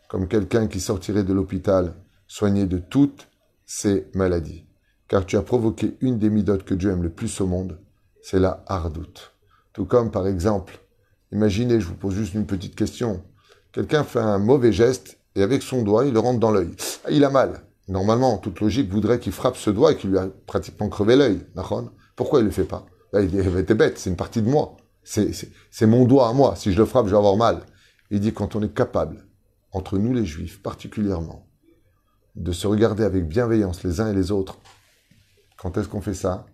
comme 0.08 0.28
quelqu'un 0.28 0.68
qui 0.68 0.80
sortirait 0.80 1.24
de 1.24 1.34
l'hôpital 1.34 1.94
soigné 2.30 2.68
de 2.68 2.78
toutes 2.78 3.28
ses 3.66 4.08
maladies. 4.14 4.66
Car 5.10 5.26
tu 5.26 5.36
as 5.36 5.42
provoqué 5.42 5.98
une 6.00 6.20
des 6.20 6.30
midotes 6.30 6.64
que 6.64 6.76
Dieu 6.76 6.92
aime 6.92 7.04
le 7.04 7.10
plus 7.10 7.42
au 7.42 7.48
monde, 7.48 7.80
c'est 8.22 8.40
la 8.40 8.64
hardoute. 8.68 9.34
Tout 9.74 9.86
comme, 9.86 10.12
par 10.12 10.28
exemple, 10.28 10.80
imaginez, 11.32 11.82
je 11.82 11.88
vous 11.88 11.96
pose 11.96 12.14
juste 12.14 12.36
une 12.36 12.46
petite 12.46 12.76
question. 12.76 13.24
Quelqu'un 13.72 14.04
fait 14.04 14.20
un 14.20 14.38
mauvais 14.38 14.72
geste 14.72 15.18
et 15.36 15.42
avec 15.42 15.64
son 15.64 15.82
doigt, 15.82 16.06
il 16.06 16.14
le 16.14 16.20
rentre 16.20 16.40
dans 16.40 16.52
l'œil. 16.52 16.70
Il 17.10 17.26
a 17.26 17.30
mal. 17.30 17.62
normalement, 17.88 18.38
toute 18.38 18.60
logique 18.62 18.92
voudrait 18.92 19.20
qu'il 19.20 19.32
frappe 19.32 19.58
ce 19.58 19.72
doigt 19.72 19.94
et 19.94 19.98
qu'il 19.98 20.12
lui 20.12 20.20
a 20.20 20.28
pratiquement 20.46 20.90
crevé 20.90 21.16
l'œil. 21.16 21.42
Pourquoi 22.16 22.40
il 22.40 22.46
le 22.46 22.52
fait 22.52 22.64
pas? 22.64 22.86
Il 23.14 23.58
était 23.58 23.74
bête, 23.74 23.98
c'est 23.98 24.12
une 24.12 24.16
partie 24.16 24.44
de 24.44 24.50
moi. 24.50 24.78
C'est 25.04 25.88
mon 25.88 26.06
doigt 26.06 26.30
à 26.30 26.34
moi. 26.34 26.56
Si 26.56 26.72
je 26.72 26.78
le 26.78 26.86
frappe, 26.86 27.08
je 27.08 27.12
vais 27.12 27.18
avoir 27.18 27.38
mal. 27.38 27.62
Il 28.12 28.20
dit 28.20 28.34
quand 28.34 28.56
on 28.56 28.62
est 28.62 28.74
capable, 28.74 29.26
entre 29.72 29.98
nous 29.98 30.14
les 30.14 30.26
juifs 30.26 30.62
particulièrement, 30.62 31.49
de 32.40 32.52
se 32.54 32.68
regarder 32.68 33.04
avec 33.04 33.28
bienveillance 33.28 33.84
les 33.84 34.00
uns 34.00 34.10
et 34.10 34.16
les 34.16 34.32
autres, 34.32 34.58
quand 35.58 35.78
est-ce 35.78 35.90
qu'on 35.90 36.02
fait 36.02 36.14
ça? 36.14 36.46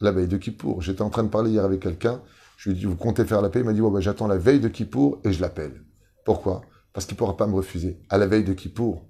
La 0.00 0.12
veille 0.12 0.28
de 0.28 0.36
Kippour. 0.36 0.82
J'étais 0.82 1.02
en 1.02 1.10
train 1.10 1.24
de 1.24 1.28
parler 1.28 1.50
hier 1.50 1.64
avec 1.64 1.80
quelqu'un. 1.80 2.22
Je 2.56 2.70
lui 2.70 2.76
ai 2.76 2.80
dit, 2.80 2.86
vous 2.86 2.96
comptez 2.96 3.24
faire 3.24 3.42
la 3.42 3.50
paix? 3.50 3.60
Il 3.60 3.64
m'a 3.64 3.72
dit, 3.72 3.80
bah, 3.80 4.00
j'attends 4.00 4.28
la 4.28 4.38
veille 4.38 4.60
de 4.60 4.68
Kippour 4.68 5.20
et 5.24 5.32
je 5.32 5.40
l'appelle. 5.40 5.82
Pourquoi? 6.24 6.62
Parce 6.92 7.06
qu'il 7.06 7.14
ne 7.14 7.18
pourra 7.18 7.36
pas 7.36 7.46
me 7.46 7.54
refuser. 7.54 7.98
À 8.08 8.18
la 8.18 8.26
veille 8.26 8.44
de 8.44 8.52
Kippour, 8.52 9.04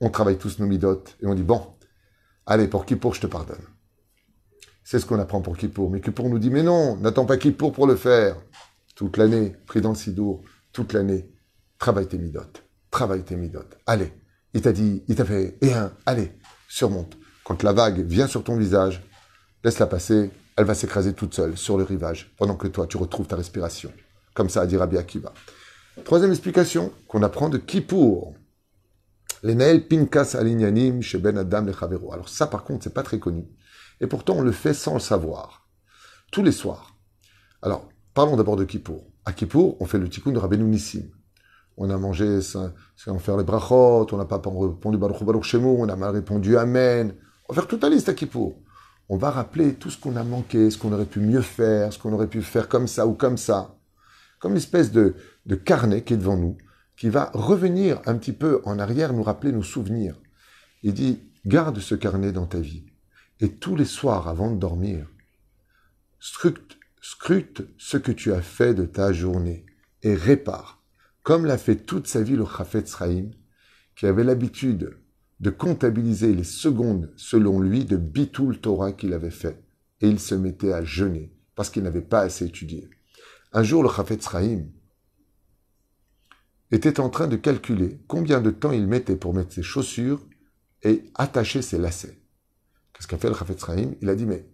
on 0.00 0.08
travaille 0.08 0.38
tous 0.38 0.58
nos 0.58 0.66
midotes 0.66 1.16
et 1.20 1.26
on 1.26 1.34
dit, 1.34 1.42
bon, 1.42 1.60
allez, 2.46 2.66
pour 2.66 2.86
Kippour, 2.86 3.14
je 3.14 3.20
te 3.20 3.26
pardonne. 3.26 3.64
C'est 4.82 4.98
ce 4.98 5.06
qu'on 5.06 5.18
apprend 5.18 5.42
pour 5.42 5.56
Kippour. 5.56 5.90
Mais 5.90 6.00
Kippour 6.00 6.28
nous 6.30 6.38
dit, 6.38 6.50
mais 6.50 6.62
non, 6.62 6.96
n'attends 6.96 7.26
pas 7.26 7.36
Kippour 7.36 7.72
pour 7.72 7.86
le 7.86 7.96
faire. 7.96 8.36
Toute 8.94 9.18
l'année, 9.18 9.54
pris 9.66 9.80
dans 9.80 9.90
le 9.90 9.94
sidour, 9.96 10.42
toute 10.72 10.92
l'année, 10.92 11.30
travaille 11.78 12.06
tes 12.06 12.18
midotes. 12.18 12.62
Travaille 12.90 13.24
tes 13.24 13.36
midotes. 13.36 13.76
Allez. 13.86 14.12
Il 14.54 14.62
t'a 14.62 14.72
dit, 14.72 15.02
il 15.08 15.16
t'a 15.16 15.24
fait, 15.24 15.58
et 15.60 15.72
un, 15.72 15.92
allez, 16.06 16.32
surmonte. 16.68 17.16
Quand 17.44 17.62
la 17.62 17.72
vague 17.72 18.06
vient 18.06 18.28
sur 18.28 18.44
ton 18.44 18.56
visage, 18.56 19.02
laisse-la 19.64 19.86
passer, 19.86 20.30
elle 20.56 20.64
va 20.64 20.74
s'écraser 20.74 21.12
toute 21.12 21.34
seule 21.34 21.58
sur 21.58 21.76
le 21.76 21.84
rivage, 21.84 22.32
pendant 22.38 22.54
que 22.54 22.68
toi, 22.68 22.86
tu 22.86 22.96
retrouves 22.96 23.26
ta 23.26 23.36
respiration. 23.36 23.92
Comme 24.32 24.48
ça 24.48 24.62
a 24.62 24.66
dit 24.66 24.76
Rabbi 24.76 24.96
Akiva. 24.96 25.32
Troisième 26.04 26.30
explication 26.30 26.92
qu'on 27.08 27.22
apprend 27.22 27.48
de 27.48 27.58
Kippour. 27.58 28.34
Les 29.42 29.54
Naël 29.54 29.86
Pinkas 29.86 30.36
Alinyanim 30.38 31.02
chez 31.02 31.18
Ben 31.18 31.36
Adam 31.36 31.66
le. 31.66 32.12
Alors 32.12 32.28
ça, 32.28 32.46
par 32.46 32.64
contre, 32.64 32.84
c'est 32.84 32.94
pas 32.94 33.02
très 33.02 33.18
connu. 33.18 33.44
Et 34.00 34.06
pourtant, 34.06 34.36
on 34.36 34.42
le 34.42 34.52
fait 34.52 34.74
sans 34.74 34.94
le 34.94 35.00
savoir. 35.00 35.68
Tous 36.32 36.42
les 36.42 36.52
soirs. 36.52 36.96
Alors, 37.62 37.88
parlons 38.14 38.36
d'abord 38.36 38.56
de 38.56 38.64
Kippour. 38.64 39.04
À 39.24 39.32
Kippour, 39.32 39.76
on 39.80 39.86
fait 39.86 39.98
le 39.98 40.08
tikkun 40.08 40.32
de 40.32 40.38
Rabbeinu 40.38 40.64
Nissim. 40.64 41.04
On 41.76 41.90
a 41.90 41.96
mangé 41.96 42.40
sans 42.40 42.72
faire 43.18 43.36
les 43.36 43.44
brachot, 43.44 44.06
on 44.12 44.16
n'a 44.16 44.24
pas 44.24 44.36
répondu 44.36 44.96
Baruch 44.98 45.54
on 45.54 45.88
a 45.88 45.96
mal 45.96 46.14
répondu 46.14 46.56
Amen. 46.56 47.14
On 47.48 47.52
va 47.52 47.62
faire 47.62 47.68
toute 47.68 47.82
la 47.82 47.88
liste 47.88 48.08
à 48.08 48.14
Kippour. 48.14 48.56
On 49.08 49.16
va 49.18 49.30
rappeler 49.30 49.74
tout 49.74 49.90
ce 49.90 49.98
qu'on 49.98 50.16
a 50.16 50.24
manqué, 50.24 50.70
ce 50.70 50.78
qu'on 50.78 50.92
aurait 50.92 51.04
pu 51.04 51.20
mieux 51.20 51.42
faire, 51.42 51.92
ce 51.92 51.98
qu'on 51.98 52.12
aurait 52.12 52.28
pu 52.28 52.40
faire 52.42 52.68
comme 52.68 52.86
ça 52.86 53.06
ou 53.06 53.14
comme 53.14 53.36
ça. 53.36 53.76
Comme 54.38 54.52
une 54.52 54.58
espèce 54.58 54.92
de, 54.92 55.14
carnet 55.64 56.02
qui 56.02 56.14
est 56.14 56.18
devant 56.18 56.36
nous, 56.36 56.56
qui 56.96 57.10
va 57.10 57.30
revenir 57.34 58.00
un 58.06 58.16
petit 58.16 58.32
peu 58.32 58.62
en 58.64 58.78
arrière, 58.78 59.12
nous 59.12 59.22
rappeler 59.22 59.52
nos 59.52 59.62
souvenirs. 59.62 60.18
Il 60.82 60.94
dit, 60.94 61.20
garde 61.44 61.80
ce 61.80 61.94
carnet 61.94 62.32
dans 62.32 62.46
ta 62.46 62.60
vie. 62.60 62.86
Et 63.40 63.50
tous 63.50 63.76
les 63.76 63.84
soirs, 63.84 64.28
avant 64.28 64.50
de 64.50 64.58
dormir, 64.58 65.06
scrute 66.18 66.78
ce 67.78 67.96
que 67.98 68.12
tu 68.12 68.32
as 68.32 68.40
fait 68.40 68.74
de 68.74 68.86
ta 68.86 69.12
journée 69.12 69.66
et 70.02 70.14
répare, 70.14 70.73
comme 71.24 71.46
l'a 71.46 71.58
fait 71.58 71.76
toute 71.76 72.06
sa 72.06 72.22
vie 72.22 72.36
le 72.36 72.44
Chafetz 72.44 72.88
Sraïm, 72.88 73.32
qui 73.96 74.06
avait 74.06 74.24
l'habitude 74.24 74.98
de 75.40 75.50
comptabiliser 75.50 76.32
les 76.34 76.44
secondes, 76.44 77.12
selon 77.16 77.60
lui, 77.60 77.84
de 77.84 77.96
Bitul 77.96 78.60
Torah 78.60 78.92
qu'il 78.92 79.14
avait 79.14 79.30
fait. 79.30 79.64
Et 80.00 80.08
il 80.08 80.20
se 80.20 80.34
mettait 80.34 80.72
à 80.72 80.84
jeûner, 80.84 81.32
parce 81.56 81.70
qu'il 81.70 81.82
n'avait 81.82 82.02
pas 82.02 82.20
assez 82.20 82.44
étudié. 82.44 82.88
Un 83.52 83.62
jour, 83.62 83.82
le 83.82 83.88
Chafetz 83.88 84.22
Sraïm 84.22 84.70
était 86.70 87.00
en 87.00 87.08
train 87.08 87.26
de 87.26 87.36
calculer 87.36 88.00
combien 88.06 88.40
de 88.40 88.50
temps 88.50 88.72
il 88.72 88.86
mettait 88.86 89.16
pour 89.16 89.32
mettre 89.32 89.52
ses 89.52 89.62
chaussures 89.62 90.26
et 90.82 91.04
attacher 91.14 91.62
ses 91.62 91.78
lacets. 91.78 92.20
Qu'est-ce 92.92 93.08
qu'a 93.08 93.18
fait 93.18 93.30
le 93.30 93.34
Chafetz 93.34 93.60
Sraïm 93.60 93.94
Il 94.02 94.10
a 94.10 94.14
dit, 94.14 94.26
mais 94.26 94.46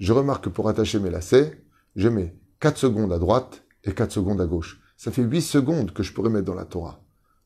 je 0.00 0.12
remarque 0.14 0.44
que 0.44 0.48
pour 0.48 0.70
attacher 0.70 1.00
mes 1.00 1.10
lacets, 1.10 1.62
je 1.96 2.08
mets 2.08 2.34
4 2.60 2.78
secondes 2.78 3.12
à 3.12 3.18
droite 3.18 3.64
et 3.84 3.92
4 3.92 4.10
secondes 4.10 4.40
à 4.40 4.46
gauche. 4.46 4.80
Ça 4.98 5.12
fait 5.12 5.22
8 5.22 5.40
secondes 5.40 5.92
que 5.94 6.02
je 6.02 6.12
pourrais 6.12 6.28
mettre 6.28 6.44
dans 6.44 6.54
la 6.54 6.64
Torah. 6.64 7.00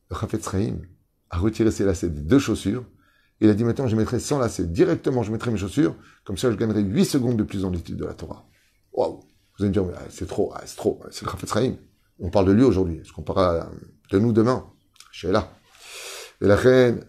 Le 0.09 0.15
Chafetz 0.17 0.43
Sraïm 0.43 0.81
a 1.29 1.37
retiré 1.37 1.69
ses 1.69 1.85
lacets 1.85 2.09
des 2.09 2.21
deux 2.21 2.39
chaussures. 2.39 2.83
Il 3.39 3.49
a 3.49 3.53
dit 3.53 3.63
maintenant, 3.63 3.87
je 3.87 3.95
mettrai 3.95 4.19
sans 4.19 4.39
lacets. 4.39 4.65
Directement, 4.65 5.21
je 5.21 5.31
mettrai 5.31 5.51
mes 5.51 5.57
chaussures. 5.59 5.95
Comme 6.25 6.35
ça, 6.35 6.51
je 6.51 6.57
gagnerai 6.57 6.81
8 6.81 7.05
secondes 7.05 7.37
de 7.37 7.43
plus 7.43 7.61
dans 7.61 7.69
l'étude 7.69 7.97
de 7.97 8.05
la 8.05 8.15
Torah. 8.15 8.45
Waouh 8.91 9.19
Vous 9.19 9.63
allez 9.63 9.69
me 9.69 9.73
dire, 9.73 9.85
ah, 9.95 10.01
c'est 10.09 10.27
trop, 10.27 10.51
ah, 10.55 10.63
c'est 10.65 10.77
trop. 10.77 10.99
C'est 11.11 11.25
le 11.25 11.31
Chafetz 11.31 11.47
Sraïm. 11.47 11.77
On 12.19 12.31
parle 12.31 12.47
de 12.47 12.53
lui 12.53 12.63
aujourd'hui. 12.63 12.97
Est-ce 12.97 13.13
qu'on 13.13 13.21
parlera 13.21 13.69
de 14.11 14.19
nous 14.19 14.33
demain? 14.33 14.67
Je 15.11 15.19
suis 15.19 15.27
là. 15.31 15.53
Et 16.41 16.47
la 16.47 16.55
reine, 16.55 17.05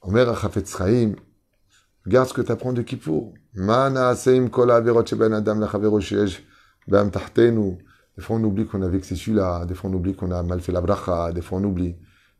Omer 0.00 0.34
Chafetz 0.40 0.70
Sraïm, 0.70 1.16
Regarde 2.06 2.28
ce 2.28 2.32
que 2.32 2.40
tu 2.40 2.50
apprends 2.50 2.72
de 2.72 2.80
Kippour. 2.80 3.34
Mana 3.52 4.14
kola 4.50 4.80
Des 8.18 8.24
fois, 8.24 8.34
on 8.34 8.42
oublie 8.42 8.66
qu'on 8.66 8.82
a 8.82 8.88
vexé 8.88 9.14
celui-là. 9.14 9.64
Des 9.64 9.76
fois, 9.76 9.88
on 9.88 9.94
oublie 9.94 10.12
qu'on 10.12 10.32
a 10.32 10.42
mal 10.42 10.60
fait 10.60 10.72
la 10.72 10.80
bracha. 10.80 11.30
Des 11.32 11.40
fois, 11.40 11.58
on 11.58 11.64
oublie. 11.64 11.94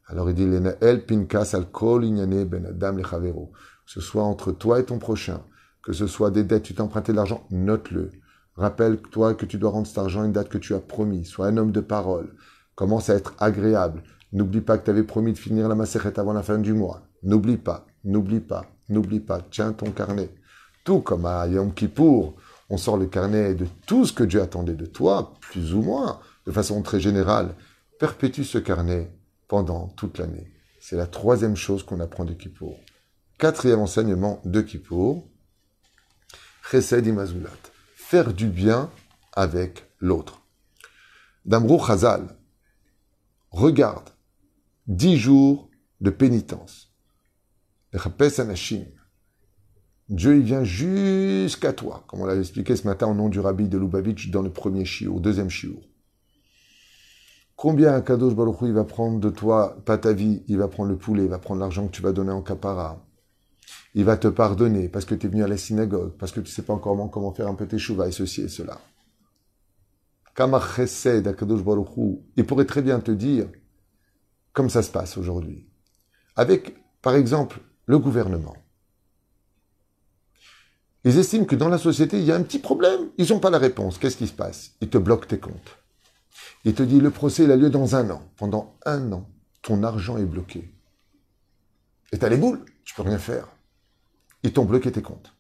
Alors, 0.09 0.29
il 0.29 0.35
dit, 0.35 0.43
al 0.43 1.71
kol 1.71 2.01
ben 2.47 2.67
adam. 2.67 2.97
Que 2.97 3.93
ce 3.93 4.01
soit 4.01 4.25
entre 4.25 4.51
toi 4.51 4.81
et 4.81 4.85
ton 4.85 4.99
prochain. 4.99 5.41
Que 5.85 5.93
ce 5.93 6.09
soit 6.09 6.33
des 6.33 6.43
dettes, 6.43 6.65
tu 6.65 6.75
t'es 6.75 6.81
emprunté 6.81 7.13
de 7.13 7.17
l'argent, 7.17 7.47
note-le. 7.53 8.11
Rappelle-toi 8.57 9.35
que 9.35 9.47
tu 9.47 9.57
dois 9.57 9.71
rendre 9.71 9.87
cet 9.87 9.99
argent 9.99 10.23
à 10.23 10.27
une 10.27 10.33
date 10.33 10.49
que 10.49 10.59
tu 10.59 10.75
as 10.75 10.81
promis. 10.81 11.25
Sois 11.25 11.47
un 11.47 11.57
homme 11.57 11.71
de 11.71 11.79
parole. 11.81 12.35
Commence 12.75 13.09
à 13.09 13.15
être 13.15 13.35
agréable. 13.39 14.03
N'oublie 14.33 14.63
pas 14.63 14.79
que 14.79 14.85
tu 14.85 14.91
avais 14.91 15.05
promis 15.05 15.33
de 15.33 15.39
finir 15.39 15.69
la 15.69 15.77
macérette 15.77 16.19
avant 16.19 16.33
la 16.33 16.43
fin 16.43 16.59
du 16.59 16.73
mois. 16.75 17.03
N'oublie 17.23 17.57
pas, 17.57 17.87
n'oublie 18.05 18.41
pas. 18.41 18.67
N'oublie 18.89 19.21
pas, 19.21 19.43
tiens 19.49 19.73
ton 19.73 19.93
carnet. 19.93 20.31
Tout 20.83 21.03
comme 21.03 21.25
à 21.25 21.47
Yom 21.47 21.73
Kippour, 21.73 22.35
on 22.71 22.77
sort 22.77 22.97
le 22.97 23.07
carnet 23.07 23.55
de 23.55 23.67
tout 23.87 24.05
ce 24.05 24.13
que 24.13 24.25
Dieu 24.25 24.43
attendait 24.43 24.75
de 24.75 24.87
toi, 24.87 25.35
plus 25.41 25.75
ou 25.75 25.83
moins, 25.83 26.21
de 26.47 26.53
façon 26.53 26.83
très 26.83 27.01
générale. 27.01 27.55
Perpétue 27.99 28.43
ce 28.43 28.59
carnet 28.59 29.11
pendant 29.49 29.89
toute 29.89 30.19
l'année. 30.19 30.53
C'est 30.81 30.97
la 30.97 31.07
troisième 31.07 31.57
chose 31.57 31.83
qu'on 31.83 32.01
apprend 32.01 32.25
de 32.25 32.35
Kippour. 32.35 32.79
Quatrième 33.39 33.81
enseignement 33.81 34.41
de 34.45 34.61
Kippour, 34.61 35.29
Chesed. 36.71 37.07
Faire 37.97 38.33
du 38.33 38.47
bien 38.49 38.91
avec 39.33 39.91
l'autre. 39.99 40.43
Damrou 41.45 41.79
Chazal 41.85 42.37
regarde 43.51 44.11
dix 44.87 45.17
jours 45.17 45.71
de 46.01 46.11
pénitence 46.11 46.93
Dieu, 50.09 50.37
il 50.37 50.43
vient 50.43 50.65
jusqu'à 50.65 51.75
toi, 51.75 52.05
comme 52.07 52.23
on 52.23 52.25
l'a 52.25 52.37
expliqué 52.37 52.77
ce 52.77 52.87
matin 52.87 53.09
au 53.09 53.15
nom 53.15 53.29
du 53.29 53.41
rabbi 53.41 53.69
de 53.69 53.77
Lubavitch 53.77 54.31
dans 54.31 54.41
le 54.41 54.51
premier 54.51 54.87
shiur, 54.87 55.21
deuxième 55.21 55.51
shiur. 55.51 55.81
Combien 57.57 58.01
Kadosh 58.01 58.35
Baruch 58.35 58.57
il 58.63 58.73
va 58.73 58.85
prendre 58.85 59.21
de 59.21 59.29
toi, 59.29 59.77
pas 59.85 59.99
ta 59.99 60.13
vie, 60.15 60.45
il 60.49 60.57
va 60.57 60.69
prendre 60.69 60.91
le 60.91 60.97
poulet, 60.97 61.25
il 61.25 61.29
va 61.29 61.39
prendre 61.39 61.61
l'argent 61.61 61.89
que 61.89 61.93
tu 61.93 62.01
vas 62.01 62.13
donner 62.13 62.31
en 62.31 62.41
capara. 62.41 63.05
Il 63.95 64.05
va 64.05 64.17
te 64.17 64.29
pardonner 64.29 64.89
parce 64.89 65.05
que 65.05 65.15
tu 65.15 65.27
es 65.27 65.29
venu 65.29 65.43
à 65.43 65.49
la 65.49 65.59
synagogue, 65.59 66.13
parce 66.17 66.33
que 66.33 66.41
tu 66.41 66.51
sais 66.51 66.63
pas 66.63 66.73
encore 66.73 67.11
comment 67.11 67.33
faire 67.33 67.49
un 67.49 67.55
petit 67.55 67.79
chouva 67.79 68.09
et 68.09 68.13
ceci 68.13 68.43
et 68.43 68.49
cela. 68.49 68.79
il 72.37 72.47
pourrait 72.47 72.65
très 72.65 72.83
bien 72.83 73.01
te 73.01 73.11
dire 73.11 73.49
comme 74.53 74.71
ça 74.71 74.83
se 74.83 74.91
passe 74.91 75.19
aujourd'hui. 75.19 75.69
Avec, 76.37 76.77
par 77.03 77.15
exemple, 77.15 77.61
le 77.87 77.99
gouvernement. 77.99 78.55
Ils 81.05 81.19
estiment 81.19 81.45
que 81.45 81.57
dans 81.57 81.69
la 81.69 81.79
société, 81.79 82.19
il 82.19 82.25
y 82.25 82.33
a 82.33 82.37
un 82.37 82.43
petit 82.43 82.59
problème. 82.59 83.11
Ils 83.19 83.29
n'ont 83.31 83.39
pas 83.39 83.51
la 83.51 83.59
réponse. 83.59 83.99
Qu'est-ce 83.99 84.17
qui 84.17 84.27
se 84.27 84.33
passe? 84.33 84.73
Ils 84.81 84.89
te 84.89 84.99
bloquent 84.99 85.27
tes 85.27 85.39
comptes. 85.39 85.79
Ils 86.65 86.75
te 86.75 86.83
disent 86.83 87.03
le 87.03 87.11
procès 87.11 87.45
il 87.45 87.53
a 87.53 87.57
lieu 87.57 87.71
dans 87.71 87.95
un 87.95 88.11
an. 88.11 88.23
Pendant 88.37 88.77
un 88.85 89.13
an, 89.13 89.29
ton 89.63 89.83
argent 89.83 90.19
est 90.19 90.25
bloqué. 90.25 90.73
Et 92.13 92.23
as 92.23 92.29
les 92.29 92.37
boules, 92.37 92.65
tu 92.85 92.95
peux 92.95 93.03
rien 93.03 93.19
faire. 93.19 93.49
Ils 94.43 94.53
t'ont 94.53 94.65
bloqué 94.65 94.91
tes 94.91 95.03
comptes. 95.03 95.35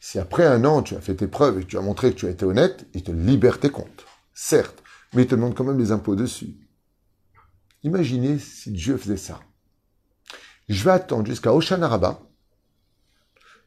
Si 0.00 0.18
après 0.18 0.46
un 0.46 0.64
an, 0.64 0.82
tu 0.82 0.94
as 0.94 1.00
fait 1.00 1.14
tes 1.14 1.26
preuves 1.26 1.60
et 1.60 1.64
tu 1.64 1.78
as 1.78 1.82
montré 1.82 2.12
que 2.12 2.16
tu 2.16 2.26
as 2.26 2.30
été 2.30 2.44
honnête, 2.44 2.86
ils 2.94 3.02
te 3.02 3.12
libèrent 3.12 3.60
tes 3.60 3.70
comptes. 3.70 4.04
Certes, 4.34 4.82
mais 5.12 5.22
ils 5.22 5.28
te 5.28 5.34
demandent 5.34 5.54
quand 5.54 5.64
même 5.64 5.78
les 5.78 5.92
impôts 5.92 6.16
dessus. 6.16 6.56
Imaginez 7.82 8.38
si 8.38 8.72
Dieu 8.72 8.96
faisait 8.96 9.16
ça 9.16 9.40
je 10.68 10.84
vais 10.84 10.90
attendre 10.90 11.26
jusqu'à 11.26 11.54
Oshana 11.54 11.88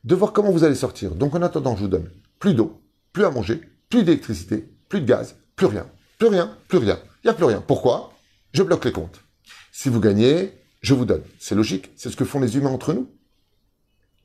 de 0.03 0.15
voir 0.15 0.33
comment 0.33 0.51
vous 0.51 0.63
allez 0.63 0.75
sortir. 0.75 1.15
Donc 1.15 1.35
en 1.35 1.41
attendant, 1.41 1.75
je 1.75 1.81
vous 1.81 1.87
donne 1.87 2.09
plus 2.39 2.53
d'eau, 2.53 2.81
plus 3.13 3.25
à 3.25 3.31
manger, 3.31 3.61
plus 3.89 4.03
d'électricité, 4.03 4.69
plus 4.87 5.01
de 5.01 5.05
gaz, 5.05 5.35
plus 5.55 5.67
rien. 5.67 5.85
Plus 6.17 6.27
rien, 6.27 6.57
plus 6.67 6.79
rien. 6.79 6.99
Il 7.23 7.27
n'y 7.27 7.31
a 7.31 7.33
plus 7.33 7.45
rien. 7.45 7.63
Pourquoi? 7.65 8.13
Je 8.53 8.63
bloque 8.63 8.85
les 8.85 8.91
comptes. 8.91 9.23
Si 9.71 9.89
vous 9.89 9.99
gagnez, 9.99 10.53
je 10.81 10.93
vous 10.93 11.05
donne. 11.05 11.23
C'est 11.39 11.55
logique, 11.55 11.91
c'est 11.95 12.09
ce 12.09 12.17
que 12.17 12.25
font 12.25 12.39
les 12.39 12.57
humains 12.57 12.71
entre 12.71 12.93
nous. 12.93 13.09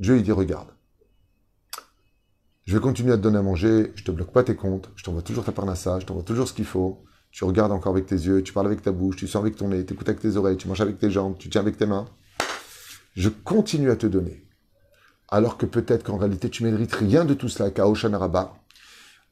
Dieu, 0.01 0.17
il 0.17 0.23
dit, 0.23 0.33
regarde, 0.33 0.69
je 2.65 2.75
vais 2.75 2.81
continuer 2.81 3.13
à 3.13 3.17
te 3.17 3.23
donner 3.23 3.39
à 3.39 3.43
manger, 3.43 3.93
je 3.95 4.05
te 4.05 4.11
bloque 4.11 4.33
pas 4.33 4.43
tes 4.43 4.57
comptes, 4.57 4.91
je 4.97 5.05
t'envoie 5.05 5.23
toujours 5.23 5.45
ta 5.45 5.53
parnassa, 5.53 6.01
je 6.01 6.07
t'envoie 6.07 6.25
toujours 6.25 6.49
ce 6.49 6.53
qu'il 6.53 6.65
faut, 6.65 7.05
tu 7.31 7.45
regardes 7.45 7.73
encore 7.73 7.93
avec 7.93 8.07
tes 8.07 8.17
yeux, 8.17 8.43
tu 8.43 8.53
parles 8.53 8.67
avec 8.67 8.83
ta 8.83 8.91
bouche, 8.91 9.17
tu 9.17 9.29
sens 9.29 9.43
avec 9.43 9.57
ton 9.57 9.69
nez, 9.69 9.85
tu 9.85 9.93
écoutes 9.93 10.09
avec 10.09 10.21
tes 10.21 10.37
oreilles, 10.37 10.57
tu 10.57 10.67
manges 10.67 10.81
avec 10.81 10.99
tes 10.99 11.11
jambes, 11.11 11.37
tu 11.39 11.49
tiens 11.51 11.61
avec 11.61 11.77
tes 11.77 11.87
mains. 11.87 12.07
je 13.15 13.29
continue 13.29 13.91
à 13.91 13.97
te 13.97 14.07
donner. 14.07 14.44
Alors 15.29 15.59
que 15.59 15.67
peut-être 15.67 16.05
qu'en 16.05 16.17
réalité, 16.17 16.51
tu 16.51 16.65
mérites 16.65 16.95
rien 16.95 17.25
de 17.25 17.35
tout 17.35 17.49
cela, 17.49 17.71
Kaoshanaraba. 17.71 18.57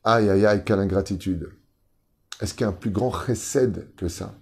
Aïe, 0.04 0.28
aïe, 0.28 0.46
aïe, 0.46 0.64
quelle 0.64 0.80
ingratitude. 0.80 1.50
Est-ce 2.40 2.54
qu'il 2.54 2.62
y 2.62 2.64
a 2.64 2.68
un 2.68 2.72
plus 2.72 2.90
grand 2.90 3.12
chesed 3.12 3.94
que 3.96 4.08
ça? 4.08 4.34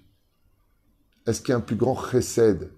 Est-ce 1.26 1.40
qu'il 1.40 1.50
y 1.50 1.52
a 1.52 1.58
un 1.58 1.60
plus 1.60 1.76
grand 1.76 1.96
chesed 1.96 2.72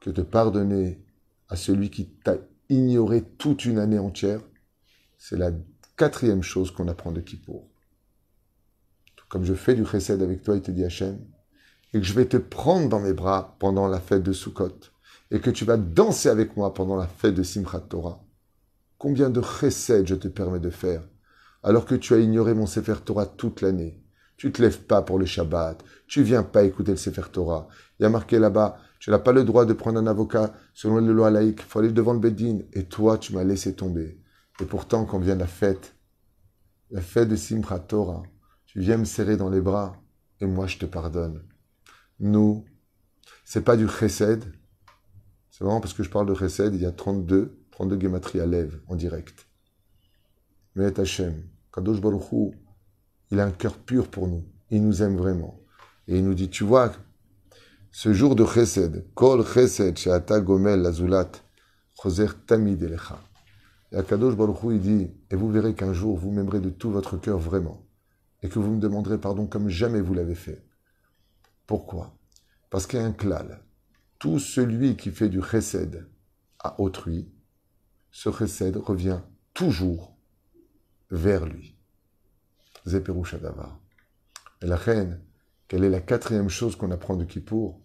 que 0.00 0.10
de 0.10 0.22
pardonner 0.22 1.04
à 1.48 1.56
celui 1.56 1.90
qui 1.90 2.08
t'a 2.08 2.36
ignoré 2.68 3.22
toute 3.22 3.64
une 3.64 3.78
année 3.78 3.98
entière? 3.98 4.40
C'est 5.18 5.36
la 5.36 5.50
quatrième 5.96 6.42
chose 6.42 6.70
qu'on 6.70 6.88
apprend 6.88 7.12
de 7.12 7.20
Kippour. 7.20 7.68
Comme 9.28 9.44
je 9.44 9.54
fais 9.54 9.74
du 9.74 9.86
chesed 9.86 10.22
avec 10.22 10.42
toi, 10.42 10.56
il 10.56 10.62
te 10.62 10.70
dit 10.70 10.84
Hachem, 10.84 11.18
et 11.94 12.00
que 12.00 12.06
je 12.06 12.12
vais 12.12 12.26
te 12.26 12.36
prendre 12.36 12.88
dans 12.88 13.00
mes 13.00 13.14
bras 13.14 13.56
pendant 13.58 13.88
la 13.88 13.98
fête 13.98 14.22
de 14.22 14.32
Sukkot, 14.32 14.91
et 15.32 15.40
que 15.40 15.50
tu 15.50 15.64
vas 15.64 15.76
danser 15.76 16.28
avec 16.28 16.56
moi 16.56 16.72
pendant 16.72 16.94
la 16.94 17.08
fête 17.08 17.34
de 17.34 17.42
Simchat 17.42 17.80
Torah. 17.80 18.22
Combien 18.98 19.30
de 19.30 19.42
chesed 19.42 20.06
je 20.06 20.14
te 20.14 20.28
permets 20.28 20.60
de 20.60 20.70
faire, 20.70 21.02
alors 21.64 21.86
que 21.86 21.96
tu 21.96 22.14
as 22.14 22.18
ignoré 22.18 22.54
mon 22.54 22.66
Sefer 22.66 23.00
Torah 23.04 23.26
toute 23.26 23.62
l'année 23.62 24.02
tu 24.42 24.50
te 24.50 24.60
lèves 24.60 24.80
pas 24.80 25.02
pour 25.02 25.20
le 25.20 25.24
Shabbat. 25.24 25.84
Tu 26.08 26.24
viens 26.24 26.42
pas 26.42 26.64
écouter 26.64 26.90
le 26.90 26.96
Sefer 26.96 27.30
Torah. 27.30 27.68
Il 28.00 28.02
y 28.02 28.06
a 28.06 28.08
marqué 28.08 28.40
là-bas, 28.40 28.76
tu 28.98 29.10
n'as 29.10 29.20
pas 29.20 29.30
le 29.30 29.44
droit 29.44 29.66
de 29.66 29.72
prendre 29.72 30.00
un 30.00 30.06
avocat 30.08 30.52
selon 30.74 30.98
les 30.98 31.12
lois 31.12 31.30
laïques. 31.30 31.60
Il 31.60 31.64
faut 31.64 31.78
aller 31.78 31.92
devant 31.92 32.12
le 32.12 32.18
Bedin. 32.18 32.58
Et 32.72 32.86
toi, 32.86 33.18
tu 33.18 33.34
m'as 33.34 33.44
laissé 33.44 33.76
tomber. 33.76 34.20
Et 34.60 34.64
pourtant, 34.64 35.04
quand 35.04 35.20
vient 35.20 35.36
la 35.36 35.46
fête, 35.46 35.94
la 36.90 37.00
fête 37.00 37.28
de 37.28 37.36
Simchat 37.36 37.78
Torah, 37.78 38.24
tu 38.66 38.80
viens 38.80 38.96
me 38.96 39.04
serrer 39.04 39.36
dans 39.36 39.48
les 39.48 39.60
bras 39.60 40.02
et 40.40 40.46
moi, 40.46 40.66
je 40.66 40.78
te 40.78 40.86
pardonne. 40.86 41.44
Nous, 42.18 42.64
c'est 43.44 43.62
pas 43.62 43.76
du 43.76 43.86
chesed. 43.86 44.42
C'est 45.52 45.64
vraiment 45.64 45.82
parce 45.82 45.92
que 45.92 46.02
je 46.02 46.08
parle 46.08 46.26
de 46.26 46.34
chesed, 46.34 46.74
il 46.74 46.80
y 46.80 46.86
a 46.86 46.92
32, 46.92 47.66
32 47.72 48.00
gematria 48.00 48.44
à 48.44 48.46
lèvres 48.46 48.78
en 48.88 48.96
direct. 48.96 49.46
Mais 50.74 50.98
Hachem, 50.98 51.44
Kadosh 51.70 52.00
Baruch 52.00 52.54
il 53.30 53.38
a 53.38 53.44
un 53.44 53.50
cœur 53.50 53.76
pur 53.76 54.08
pour 54.08 54.28
nous. 54.28 54.44
Il 54.70 54.82
nous 54.82 55.02
aime 55.02 55.14
vraiment. 55.14 55.60
Et 56.08 56.16
il 56.16 56.24
nous 56.24 56.32
dit, 56.32 56.48
tu 56.48 56.64
vois, 56.64 56.92
ce 57.90 58.14
jour 58.14 58.34
de 58.34 58.46
chesed, 58.46 59.04
kol 59.12 59.44
chesed 59.44 59.98
she'ata 59.98 60.40
gomel 60.40 60.80
lazulat, 60.80 61.32
choser 62.02 62.28
tamid 62.46 62.82
elecha. 62.82 63.20
Et 63.92 63.96
Akadosh 63.96 64.34
Baruch 64.34 64.56
il 64.70 64.80
dit, 64.80 65.10
et 65.30 65.36
vous 65.36 65.50
verrez 65.50 65.74
qu'un 65.74 65.92
jour, 65.92 66.16
vous 66.16 66.30
m'aimerez 66.30 66.60
de 66.60 66.70
tout 66.70 66.90
votre 66.90 67.18
cœur 67.18 67.38
vraiment, 67.38 67.86
et 68.42 68.48
que 68.48 68.58
vous 68.58 68.70
me 68.70 68.80
demanderez 68.80 69.18
pardon 69.18 69.46
comme 69.46 69.68
jamais 69.68 70.00
vous 70.00 70.14
l'avez 70.14 70.34
fait. 70.34 70.64
Pourquoi? 71.66 72.16
Parce 72.70 72.86
qu'il 72.86 72.98
y 72.98 73.02
a 73.02 73.04
un 73.04 73.12
klal. 73.12 73.62
Tout 74.22 74.38
celui 74.38 74.96
qui 74.96 75.10
fait 75.10 75.28
du 75.28 75.42
chesed 75.42 76.06
à 76.60 76.80
autrui, 76.80 77.28
ce 78.12 78.30
chesed 78.30 78.76
revient 78.76 79.18
toujours 79.52 80.16
vers 81.10 81.44
lui. 81.44 81.74
Zeperushadavar. 82.86 83.80
Et 84.62 84.66
la 84.66 84.76
reine, 84.76 85.20
quelle 85.66 85.82
est 85.82 85.90
la 85.90 85.98
quatrième 85.98 86.48
chose 86.48 86.76
qu'on 86.76 86.92
apprend 86.92 87.16
de 87.16 87.24
Kippour? 87.24 87.80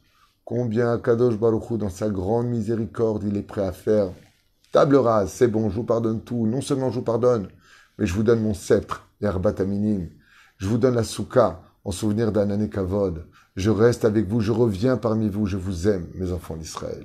Combien 0.46 1.00
Kadosh 1.00 1.40
Baruchou, 1.40 1.80
dans 1.80 1.90
sa 1.90 2.08
grande 2.08 2.50
miséricorde, 2.50 3.24
il 3.24 3.36
est 3.36 3.42
prêt 3.42 3.66
à 3.66 3.72
faire 3.72 4.12
table 4.72 4.98
rase, 4.98 5.32
c'est 5.32 5.48
bon, 5.48 5.72
je 5.72 5.76
vous 5.78 5.86
pardonne 5.86 6.24
tout. 6.24 6.46
Non 6.46 6.62
seulement 6.62 6.92
je 6.92 7.00
vous 7.00 7.06
pardonne, 7.06 7.48
mais 7.98 8.06
je 8.06 8.14
vous 8.14 8.22
donne 8.22 8.44
mon 8.44 8.54
sceptre, 8.54 9.10
l'herbat 9.22 9.66
minim. 9.66 10.08
Je 10.58 10.68
vous 10.68 10.78
donne 10.78 10.94
la 10.94 11.04
souka 11.04 11.64
en 11.84 11.90
souvenir 11.90 12.32
d'un 12.32 12.68
kavod. 12.68 13.26
Je 13.58 13.72
reste 13.72 14.06
avec 14.06 14.28
vous, 14.28 14.40
je 14.40 14.52
reviens 14.52 14.98
parmi 14.98 15.30
vous, 15.30 15.48
je 15.48 15.58
vous 15.58 15.88
aime, 15.88 16.08
mes 16.14 16.32
enfants 16.32 16.56
d'Israël. 16.56 17.04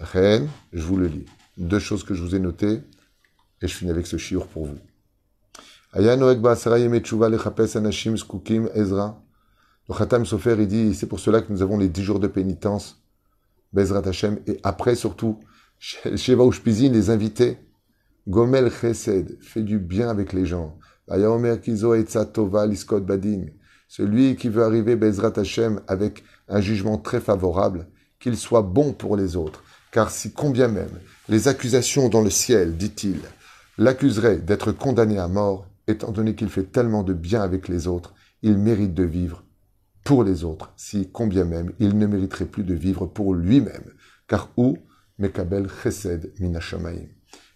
Reine, 0.00 0.48
je 0.72 0.82
vous 0.82 0.96
le 0.96 1.06
lis. 1.06 1.24
Deux 1.56 1.78
choses 1.78 2.02
que 2.02 2.14
je 2.14 2.22
vous 2.22 2.34
ai 2.34 2.40
notées, 2.40 2.80
et 3.62 3.68
je 3.68 3.72
finis 3.72 3.92
avec 3.92 4.08
ce 4.08 4.16
chiour 4.16 4.48
pour 4.48 4.66
vous. 4.66 4.78
Le 9.88 9.94
Khatam 9.94 10.26
Sofer, 10.26 10.56
il 10.58 10.66
dit, 10.66 10.96
c'est 10.96 11.06
pour 11.06 11.20
cela 11.20 11.40
que 11.40 11.52
nous 11.52 11.62
avons 11.62 11.78
les 11.78 11.88
dix 11.88 12.02
jours 12.02 12.18
de 12.18 12.26
pénitence, 12.26 13.00
Bezrat 13.72 14.02
Hashem, 14.04 14.40
et 14.48 14.58
après 14.64 14.96
surtout, 14.96 15.38
Sheva 15.78 16.44
Ushpizin, 16.44 16.90
les 16.90 17.08
invités, 17.10 17.58
Gomel 18.26 18.68
Chesed, 18.68 19.40
fait 19.40 19.62
du 19.62 19.78
bien 19.78 20.08
avec 20.08 20.32
les 20.32 20.44
gens. 20.44 20.76
Celui 23.88 24.36
qui 24.36 24.48
veut 24.48 24.64
arriver 24.64 24.96
Bezrat 24.96 25.32
Hashem 25.36 25.80
avec 25.86 26.24
un 26.48 26.60
jugement 26.60 26.98
très 26.98 27.20
favorable, 27.20 27.86
qu'il 28.18 28.36
soit 28.36 28.62
bon 28.62 28.92
pour 28.92 29.16
les 29.16 29.36
autres. 29.36 29.62
Car 29.92 30.10
si 30.10 30.32
combien 30.32 30.68
même 30.68 30.98
les 31.28 31.48
accusations 31.48 32.08
dans 32.08 32.22
le 32.22 32.30
ciel, 32.30 32.76
dit-il, 32.76 33.20
l'accuseraient 33.78 34.38
d'être 34.38 34.72
condamné 34.72 35.18
à 35.18 35.28
mort, 35.28 35.66
étant 35.86 36.10
donné 36.10 36.34
qu'il 36.34 36.48
fait 36.48 36.64
tellement 36.64 37.02
de 37.02 37.12
bien 37.12 37.42
avec 37.42 37.68
les 37.68 37.86
autres, 37.86 38.14
il 38.42 38.58
mérite 38.58 38.94
de 38.94 39.04
vivre 39.04 39.44
pour 40.04 40.22
les 40.22 40.44
autres, 40.44 40.72
si 40.76 41.10
combien 41.12 41.44
même 41.44 41.72
il 41.78 41.98
ne 41.98 42.06
mériterait 42.06 42.46
plus 42.46 42.64
de 42.64 42.74
vivre 42.74 43.06
pour 43.06 43.34
lui-même. 43.34 43.92
Car 44.28 44.50
où? 44.56 44.78
Mekabel 45.18 45.68
Chesed 45.82 46.32
Minashamaim. 46.38 47.08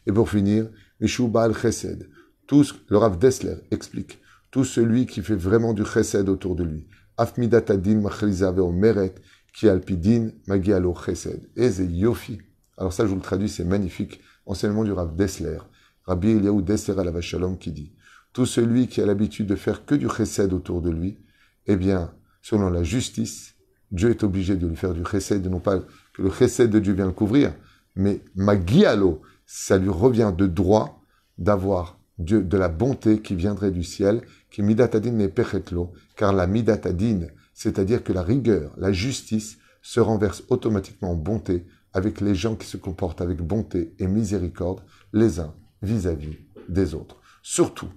Et 0.06 0.12
pour 0.12 0.30
finir, 0.30 0.68
Mishubal 1.00 1.54
Chesed. 1.54 2.08
Tous, 2.46 2.74
le 2.88 2.96
Rav 2.96 3.18
Dessler 3.18 3.56
explique, 3.70 4.18
tout 4.50 4.64
celui 4.64 5.06
qui 5.06 5.22
fait 5.22 5.36
vraiment 5.36 5.72
du 5.72 5.84
Chesed 5.84 6.28
autour 6.28 6.56
de 6.56 6.64
lui. 6.64 6.86
Afmidatadin 7.16 8.00
Machrizave 8.00 8.60
Meret, 8.72 9.14
qui 9.54 9.68
alpidin 9.68 10.30
Magialo 10.46 10.94
Chesed. 10.94 11.50
Eze 11.56 11.86
Yofi. 11.88 12.38
Alors 12.76 12.92
ça, 12.92 13.04
je 13.04 13.10
vous 13.10 13.16
le 13.16 13.22
traduis, 13.22 13.48
c'est 13.48 13.64
magnifique. 13.64 14.20
Enseignement 14.46 14.84
du 14.84 14.92
Rav 14.92 15.14
Dessler. 15.14 15.58
Rabbi 16.04 16.30
Eliaou 16.30 16.62
Dessler 16.62 16.98
à 16.98 17.04
la 17.04 17.20
Shalom 17.20 17.58
qui 17.58 17.72
dit 17.72 17.92
tout 18.32 18.46
celui 18.46 18.86
qui 18.86 19.00
a 19.00 19.06
l'habitude 19.06 19.46
de 19.46 19.56
faire 19.56 19.84
que 19.84 19.94
du 19.94 20.08
chesed 20.08 20.52
autour 20.52 20.82
de 20.82 20.90
lui, 20.90 21.18
eh 21.66 21.76
bien, 21.76 22.12
selon 22.42 22.70
la 22.70 22.82
justice, 22.82 23.54
Dieu 23.90 24.10
est 24.10 24.22
obligé 24.22 24.56
de 24.56 24.66
lui 24.66 24.76
faire 24.76 24.94
du 24.94 25.04
chesed, 25.04 25.46
non 25.46 25.60
pas 25.60 25.80
que 26.14 26.22
le 26.22 26.30
chesed 26.30 26.70
de 26.70 26.78
Dieu 26.78 26.92
vient 26.92 27.06
le 27.06 27.12
couvrir, 27.12 27.52
mais 27.96 28.20
magialo, 28.36 29.22
ça 29.46 29.78
lui 29.78 29.88
revient 29.88 30.32
de 30.36 30.46
droit 30.46 31.02
d'avoir 31.38 31.98
De 32.20 32.56
la 32.58 32.68
bonté 32.68 33.22
qui 33.22 33.34
viendrait 33.34 33.70
du 33.70 33.82
ciel, 33.82 34.20
qui 34.50 34.62
midatadin 34.62 35.12
n'est 35.12 35.28
pechetlo, 35.28 35.92
car 36.16 36.34
la 36.34 36.46
midatadin, 36.46 37.28
c'est-à-dire 37.54 38.04
que 38.04 38.12
la 38.12 38.22
rigueur, 38.22 38.72
la 38.76 38.92
justice, 38.92 39.58
se 39.80 40.00
renverse 40.00 40.42
automatiquement 40.50 41.12
en 41.12 41.14
bonté 41.16 41.66
avec 41.94 42.20
les 42.20 42.34
gens 42.34 42.56
qui 42.56 42.66
se 42.66 42.76
comportent 42.76 43.22
avec 43.22 43.40
bonté 43.40 43.94
et 43.98 44.06
miséricorde 44.06 44.82
les 45.14 45.40
uns 45.40 45.54
vis-à-vis 45.82 46.36
-vis 46.36 46.68
des 46.68 46.94
autres. 46.94 47.16
Surtout, 47.42 47.88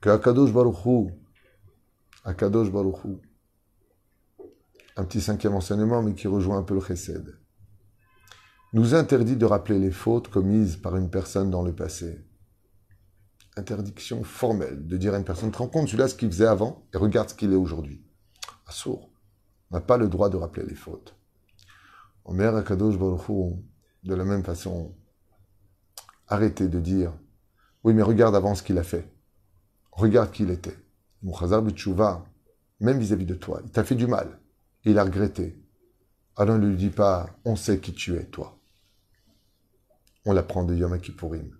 que 0.00 0.10
Akadosh 0.10 0.52
Baruchou, 0.52 1.10
Akadosh 2.24 2.70
un 4.96 5.04
petit 5.04 5.20
cinquième 5.20 5.54
enseignement, 5.54 6.02
mais 6.02 6.14
qui 6.14 6.28
rejoint 6.28 6.58
un 6.58 6.62
peu 6.62 6.74
le 6.74 6.80
chesed, 6.80 7.38
nous 8.72 8.94
interdit 8.94 9.36
de 9.36 9.46
rappeler 9.46 9.78
les 9.78 9.90
fautes 9.90 10.28
commises 10.28 10.76
par 10.76 10.96
une 10.96 11.10
personne 11.10 11.50
dans 11.50 11.62
le 11.62 11.74
passé. 11.74 12.24
Interdiction 13.56 14.24
formelle 14.24 14.86
de 14.86 14.96
dire 14.96 15.14
à 15.14 15.18
une 15.18 15.24
personne, 15.24 15.50
te 15.50 15.58
rends 15.58 15.68
compte, 15.68 15.88
celui-là, 15.88 16.08
ce 16.08 16.14
qu'il 16.14 16.30
faisait 16.30 16.46
avant, 16.46 16.86
et 16.94 16.96
regarde 16.96 17.28
ce 17.28 17.34
qu'il 17.34 17.52
est 17.52 17.56
aujourd'hui. 17.56 18.02
Assour, 18.66 19.10
on 19.70 19.76
n'a 19.76 19.80
pas 19.82 19.98
le 19.98 20.08
droit 20.08 20.30
de 20.30 20.36
rappeler 20.36 20.64
les 20.64 20.74
fautes. 20.74 21.14
Omer 22.24 22.54
Akadosh 22.56 22.98
Baruchou, 22.98 23.62
de 24.04 24.14
la 24.14 24.24
même 24.24 24.44
façon, 24.44 24.94
arrêtez 26.28 26.68
de 26.68 26.80
dire, 26.80 27.12
oui, 27.84 27.94
mais 27.94 28.02
regarde 28.02 28.34
avant 28.34 28.54
ce 28.54 28.62
qu'il 28.62 28.78
a 28.78 28.84
fait. 28.84 29.12
Regarde 29.90 30.30
qui 30.30 30.44
il 30.44 30.50
était. 30.50 30.76
Mouchazar 31.22 31.62
Bitchouva, 31.62 32.24
même 32.80 32.98
vis-à-vis 32.98 33.26
de 33.26 33.34
toi, 33.34 33.60
il 33.64 33.70
t'a 33.70 33.84
fait 33.84 33.94
du 33.94 34.06
mal. 34.06 34.40
Il 34.84 34.98
a 34.98 35.04
regretté. 35.04 35.62
Alors 36.36 36.58
ne 36.58 36.66
lui 36.66 36.76
dis 36.76 36.90
pas, 36.90 37.28
on 37.44 37.56
sait 37.56 37.78
qui 37.78 37.92
tu 37.92 38.16
es, 38.16 38.24
toi. 38.24 38.58
On 40.24 40.32
l'apprend 40.32 40.64
de 40.64 40.74
Yom 40.74 40.98
Kippourim. 41.00 41.50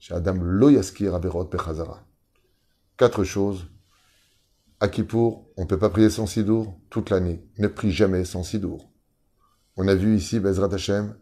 Chez 0.00 0.14
Adam 0.14 0.38
Loyaskir 0.40 1.14
Averot 1.14 1.44
Pechazara. 1.44 2.06
Quatre 2.96 3.22
choses. 3.22 3.66
À 4.80 4.88
Kippour, 4.88 5.52
on 5.58 5.64
ne 5.64 5.66
peut 5.66 5.78
pas 5.78 5.90
prier 5.90 6.08
sans 6.08 6.26
sidour 6.26 6.80
toute 6.88 7.10
l'année. 7.10 7.44
Ne 7.58 7.68
prie 7.68 7.92
jamais 7.92 8.24
sans 8.24 8.42
sidour. 8.42 8.90
On 9.76 9.86
a 9.88 9.94
vu 9.94 10.16
ici, 10.16 10.40
Bezrat 10.40 10.72
Hashem, 10.72 11.14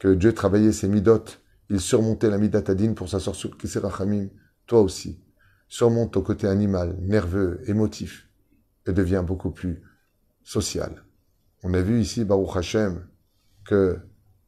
que 0.00 0.12
Dieu 0.12 0.34
travaillait 0.34 0.72
ses 0.72 0.88
midotes. 0.88 1.40
Il 1.70 1.80
surmontait 1.80 2.28
la 2.28 2.38
midatadine 2.38 2.96
pour 2.96 3.08
sa 3.08 3.20
sur 3.20 3.56
Kisserachamim. 3.56 4.26
Toi 4.66 4.80
aussi 4.80 5.22
surmonte 5.68 6.12
ton 6.12 6.22
côté 6.22 6.48
animal, 6.48 6.96
nerveux, 7.00 7.60
émotif, 7.66 8.28
et 8.86 8.92
devient 8.92 9.22
beaucoup 9.24 9.52
plus 9.52 9.82
social. 10.42 11.04
On 11.62 11.74
a 11.74 11.80
vu 11.80 12.00
ici, 12.00 12.24
Baruch 12.24 12.56
Hashem, 12.56 13.06
que 13.64 13.98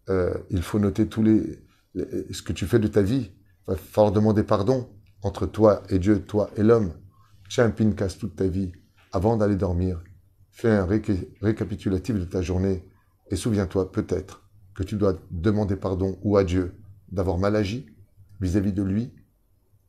euh, 0.09 0.35
il 0.51 0.63
faut 0.63 0.81
noter 0.81 1.09
tous 1.09 1.23
les, 1.23 1.65
ce 1.95 2.43
que 2.43 2.53
tu 2.53 2.67
fais 2.67 2.79
de 2.81 2.89
ta 2.89 3.03
vie. 3.03 3.31
Va 3.69 3.77
falloir 3.77 4.13
demander 4.13 4.43
pardon 4.45 4.89
entre 5.23 5.45
toi 5.45 5.83
et 5.91 5.99
Dieu, 5.99 6.23
toi 6.23 6.51
et 6.57 6.63
l'homme. 6.63 6.95
Un 7.59 7.71
casse 7.71 8.17
toute 8.17 8.35
ta 8.35 8.47
vie 8.47 8.73
avant 9.13 9.37
d'aller 9.37 9.57
dormir. 9.57 10.03
Fais 10.51 10.71
un 10.71 10.87
récapitulatif 10.87 12.17
de 12.17 12.25
ta 12.25 12.43
journée 12.43 12.85
Et 13.31 13.37
souviens-toi 13.37 13.93
peut-être 13.93 14.49
que 14.75 14.83
tu 14.83 14.97
dois 14.97 15.19
demander 15.31 15.77
pardon 15.77 16.19
ou 16.23 16.39
à 16.39 16.45
Dieu 16.45 16.75
d'avoir 17.13 17.37
mal 17.37 17.57
agi 17.57 17.87
vis-à-vis 18.41 18.73
de 18.73 18.83
lui, 18.83 19.13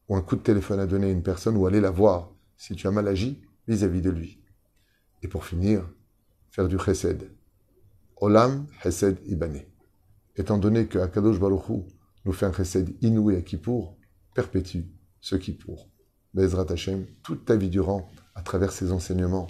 ou 0.09 0.15
un 0.15 0.21
coup 0.21 0.35
de 0.35 0.41
téléphone 0.41 0.79
à 0.79 0.85
donner 0.85 1.07
à 1.07 1.11
une 1.11 1.23
personne, 1.23 1.55
ou 1.55 1.65
aller 1.65 1.79
la 1.79 1.91
voir 1.91 2.33
si 2.57 2.75
tu 2.75 2.87
as 2.87 2.91
mal 2.91 3.07
agi 3.07 3.41
vis-à-vis 3.67 4.01
de 4.01 4.09
lui. 4.09 4.43
Et 5.21 5.27
pour 5.27 5.45
finir, 5.45 5.87
faire 6.49 6.67
du 6.67 6.77
chesed. 6.77 7.31
Olam 8.17 8.67
chesed 8.81 9.19
ibane. 9.27 9.61
Étant 10.35 10.57
donné 10.57 10.87
que 10.87 10.99
Akadosh 10.99 11.39
Baruch 11.39 11.69
nous 12.25 12.33
fait 12.33 12.45
un 12.45 12.53
chesed 12.53 12.95
inouï 13.01 13.35
à 13.35 13.41
Kippour, 13.41 13.97
perpétue 14.33 14.83
ce 15.19 15.35
Kippour. 15.35 15.89
Bezrat 16.33 16.71
Hashem, 16.71 17.05
toute 17.23 17.45
ta 17.45 17.55
vie 17.55 17.69
durant, 17.69 18.07
à 18.35 18.41
travers 18.41 18.71
ses 18.71 18.91
enseignements, 18.91 19.47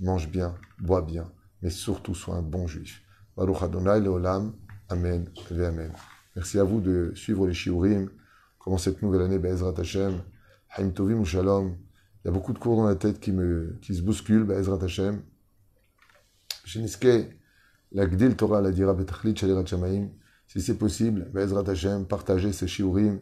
mange 0.00 0.28
bien, 0.30 0.54
bois 0.80 1.02
bien, 1.02 1.30
mais 1.62 1.70
surtout 1.70 2.14
sois 2.14 2.36
un 2.36 2.42
bon 2.42 2.66
juif. 2.66 3.02
Baruch 3.36 3.62
Adonai 3.62 4.00
Leolam, 4.00 4.54
Amen 4.88 5.28
Amen. 5.50 5.92
Merci 6.34 6.58
à 6.58 6.64
vous 6.64 6.80
de 6.80 7.12
suivre 7.14 7.46
les 7.46 7.54
shiurim. 7.54 8.08
Comment 8.58 8.78
cette 8.78 9.02
nouvelle 9.02 9.22
année, 9.22 9.38
Bezrat 9.38 9.74
Hashem, 9.78 10.22
Haim 10.76 10.90
Tovim 10.90 11.24
Shalom. 11.24 11.76
Il 12.24 12.28
y 12.28 12.28
a 12.28 12.30
beaucoup 12.30 12.52
de 12.52 12.58
cours 12.58 12.76
dans 12.76 12.86
la 12.86 12.94
tête 12.94 13.20
qui, 13.20 13.32
me, 13.32 13.78
qui 13.82 13.94
se 13.94 14.02
bousculent, 14.02 14.44
Bezrat 14.44 14.82
Hashem. 14.82 15.22
Sheniske, 16.64 17.30
la 17.92 18.06
Gdil 18.06 18.36
Torah, 18.36 18.60
la 18.60 18.72
dira 18.72 18.94
Betachlit 18.94 19.36
Shalirat 19.36 19.66
Shamaim. 19.66 20.10
Si 20.46 20.60
c'est 20.60 20.78
possible, 20.78 21.28
Bezrat 21.32 21.68
Hashem, 21.68 22.06
partagez 22.06 22.52
ces 22.52 22.66
shiurim. 22.66 23.20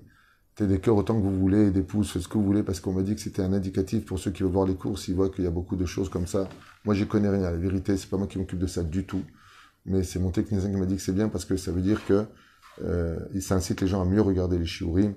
T'es 0.55 0.67
des 0.69 0.79
cœurs 0.79 0.97
autant 0.97 1.17
que 1.17 1.23
vous 1.23 1.37
voulez, 1.37 1.73
des 1.73 1.83
pouces, 1.83 2.19
ce 2.19 2.29
que 2.29 2.39
vous 2.39 2.45
voulez, 2.45 2.63
parce 2.63 2.79
qu'on 2.79 2.93
m'a 2.93 3.03
dit 3.03 3.15
que 3.17 3.21
c'était 3.21 3.43
un 3.43 3.53
indicatif 3.53 4.05
pour 4.05 4.21
ceux 4.21 4.31
qui 4.31 4.45
veulent 4.45 4.53
voir 4.53 4.67
les 4.67 4.77
cours, 4.77 4.99
s'ils 4.99 5.17
voient 5.17 5.29
qu'il 5.29 5.43
y 5.43 5.49
a 5.49 5.51
beaucoup 5.51 5.75
de 5.75 5.85
choses 5.85 6.09
comme 6.09 6.29
ça. 6.29 6.49
Moi, 6.85 6.95
j'y 6.95 7.09
connais 7.09 7.29
rien. 7.29 7.41
La 7.41 7.57
vérité, 7.57 7.97
c'est 7.97 8.09
pas 8.09 8.19
moi 8.19 8.29
qui 8.29 8.39
m'occupe 8.39 8.61
de 8.61 8.69
ça 8.69 8.85
du 8.85 9.05
tout. 9.05 9.23
Mais 9.85 10.05
c'est 10.05 10.21
mon 10.21 10.31
technicien 10.31 10.71
qui 10.71 10.77
m'a 10.77 10.87
dit 10.87 10.97
que 10.97 11.03
c'est 11.03 11.15
bien 11.15 11.29
parce 11.29 11.45
que 11.45 11.57
ça 11.57 11.73
veut 11.73 11.83
dire 11.83 12.05
que 12.07 12.25
euh, 12.83 13.19
ça 13.41 13.57
incite 13.57 13.81
les 13.81 13.89
gens 13.89 14.01
à 14.01 14.05
mieux 14.05 14.21
regarder 14.21 14.59
les 14.59 14.67
shiurim. 14.67 15.15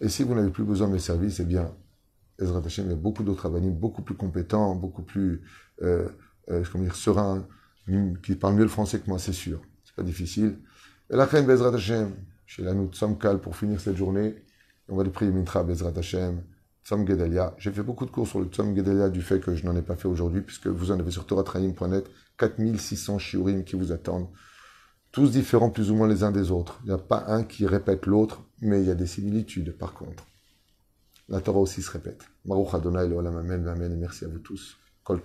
Et 0.00 0.08
si 0.08 0.22
vous 0.22 0.34
n'avez 0.34 0.50
plus 0.50 0.64
besoin 0.64 0.86
de 0.86 0.92
mes 0.92 0.98
services, 0.98 1.40
eh 1.40 1.44
bien, 1.44 1.72
Ezra 2.38 2.60
Hashem, 2.64 2.86
il 2.86 2.90
y 2.90 2.92
a 2.92 2.96
beaucoup 2.96 3.24
d'autres 3.24 3.46
abanim, 3.46 3.70
beaucoup 3.70 4.02
plus 4.02 4.14
compétents, 4.14 4.74
beaucoup 4.76 5.02
plus, 5.02 5.42
euh, 5.82 6.08
euh, 6.50 6.62
comment 6.70 6.84
dire, 6.84 6.94
sereins, 6.94 7.46
qui 8.22 8.34
parlent 8.34 8.54
mieux 8.54 8.62
le 8.62 8.68
français 8.68 9.00
que 9.00 9.08
moi, 9.08 9.18
c'est 9.18 9.32
sûr. 9.32 9.60
C'est 9.84 9.94
pas 9.94 10.02
difficile. 10.02 10.58
Et 11.08 11.14
la 11.14 11.26
Bezrat 11.26 11.72
Hashem, 11.72 12.16
chez 12.46 12.62
la 12.62 12.74
nous 12.74 12.90
Cal 13.20 13.40
pour 13.40 13.56
finir 13.56 13.80
cette 13.80 13.96
journée. 13.96 14.34
On 14.88 14.96
va 14.96 15.04
le 15.04 15.10
prier 15.10 15.30
Mintra 15.30 15.62
Bezrat 15.62 15.92
Hashem, 15.96 16.42
Tzom 16.84 17.06
Gedalia. 17.06 17.54
J'ai 17.58 17.70
fait 17.70 17.84
beaucoup 17.84 18.06
de 18.06 18.10
cours 18.10 18.26
sur 18.26 18.40
le 18.40 18.46
Tzom 18.46 18.74
Gedalia 18.74 19.08
du 19.08 19.22
fait 19.22 19.38
que 19.38 19.54
je 19.54 19.64
n'en 19.64 19.76
ai 19.76 19.82
pas 19.82 19.94
fait 19.94 20.08
aujourd'hui, 20.08 20.40
puisque 20.40 20.66
vous 20.66 20.90
en 20.90 20.98
avez 20.98 21.12
sur 21.12 21.24
toratraim.net 21.24 22.10
4600 22.38 23.18
shiurim 23.18 23.62
qui 23.62 23.76
vous 23.76 23.92
attendent. 23.92 24.28
Tous 25.12 25.30
différents 25.30 25.70
plus 25.70 25.92
ou 25.92 25.94
moins 25.94 26.08
les 26.08 26.24
uns 26.24 26.32
des 26.32 26.50
autres. 26.50 26.80
Il 26.82 26.88
n'y 26.88 26.94
a 26.94 26.98
pas 26.98 27.24
un 27.28 27.44
qui 27.44 27.66
répète 27.66 28.06
l'autre, 28.06 28.42
mais 28.60 28.82
il 28.82 28.88
y 28.88 28.90
a 28.90 28.96
des 28.96 29.06
similitudes 29.06 29.78
par 29.78 29.92
contre. 29.94 30.26
La 31.28 31.40
Torah 31.40 31.60
aussi 31.60 31.82
se 31.82 31.90
répète. 31.90 32.24
Baruch 32.44 32.74
Adonai, 32.74 33.08
le 33.08 33.18
Amen, 33.18 33.66
Amen, 33.68 33.92
et 33.92 33.96
merci 33.96 34.24
à 34.24 34.28
vous 34.28 34.40
tous. 34.40 34.76
Kol. 35.04 35.20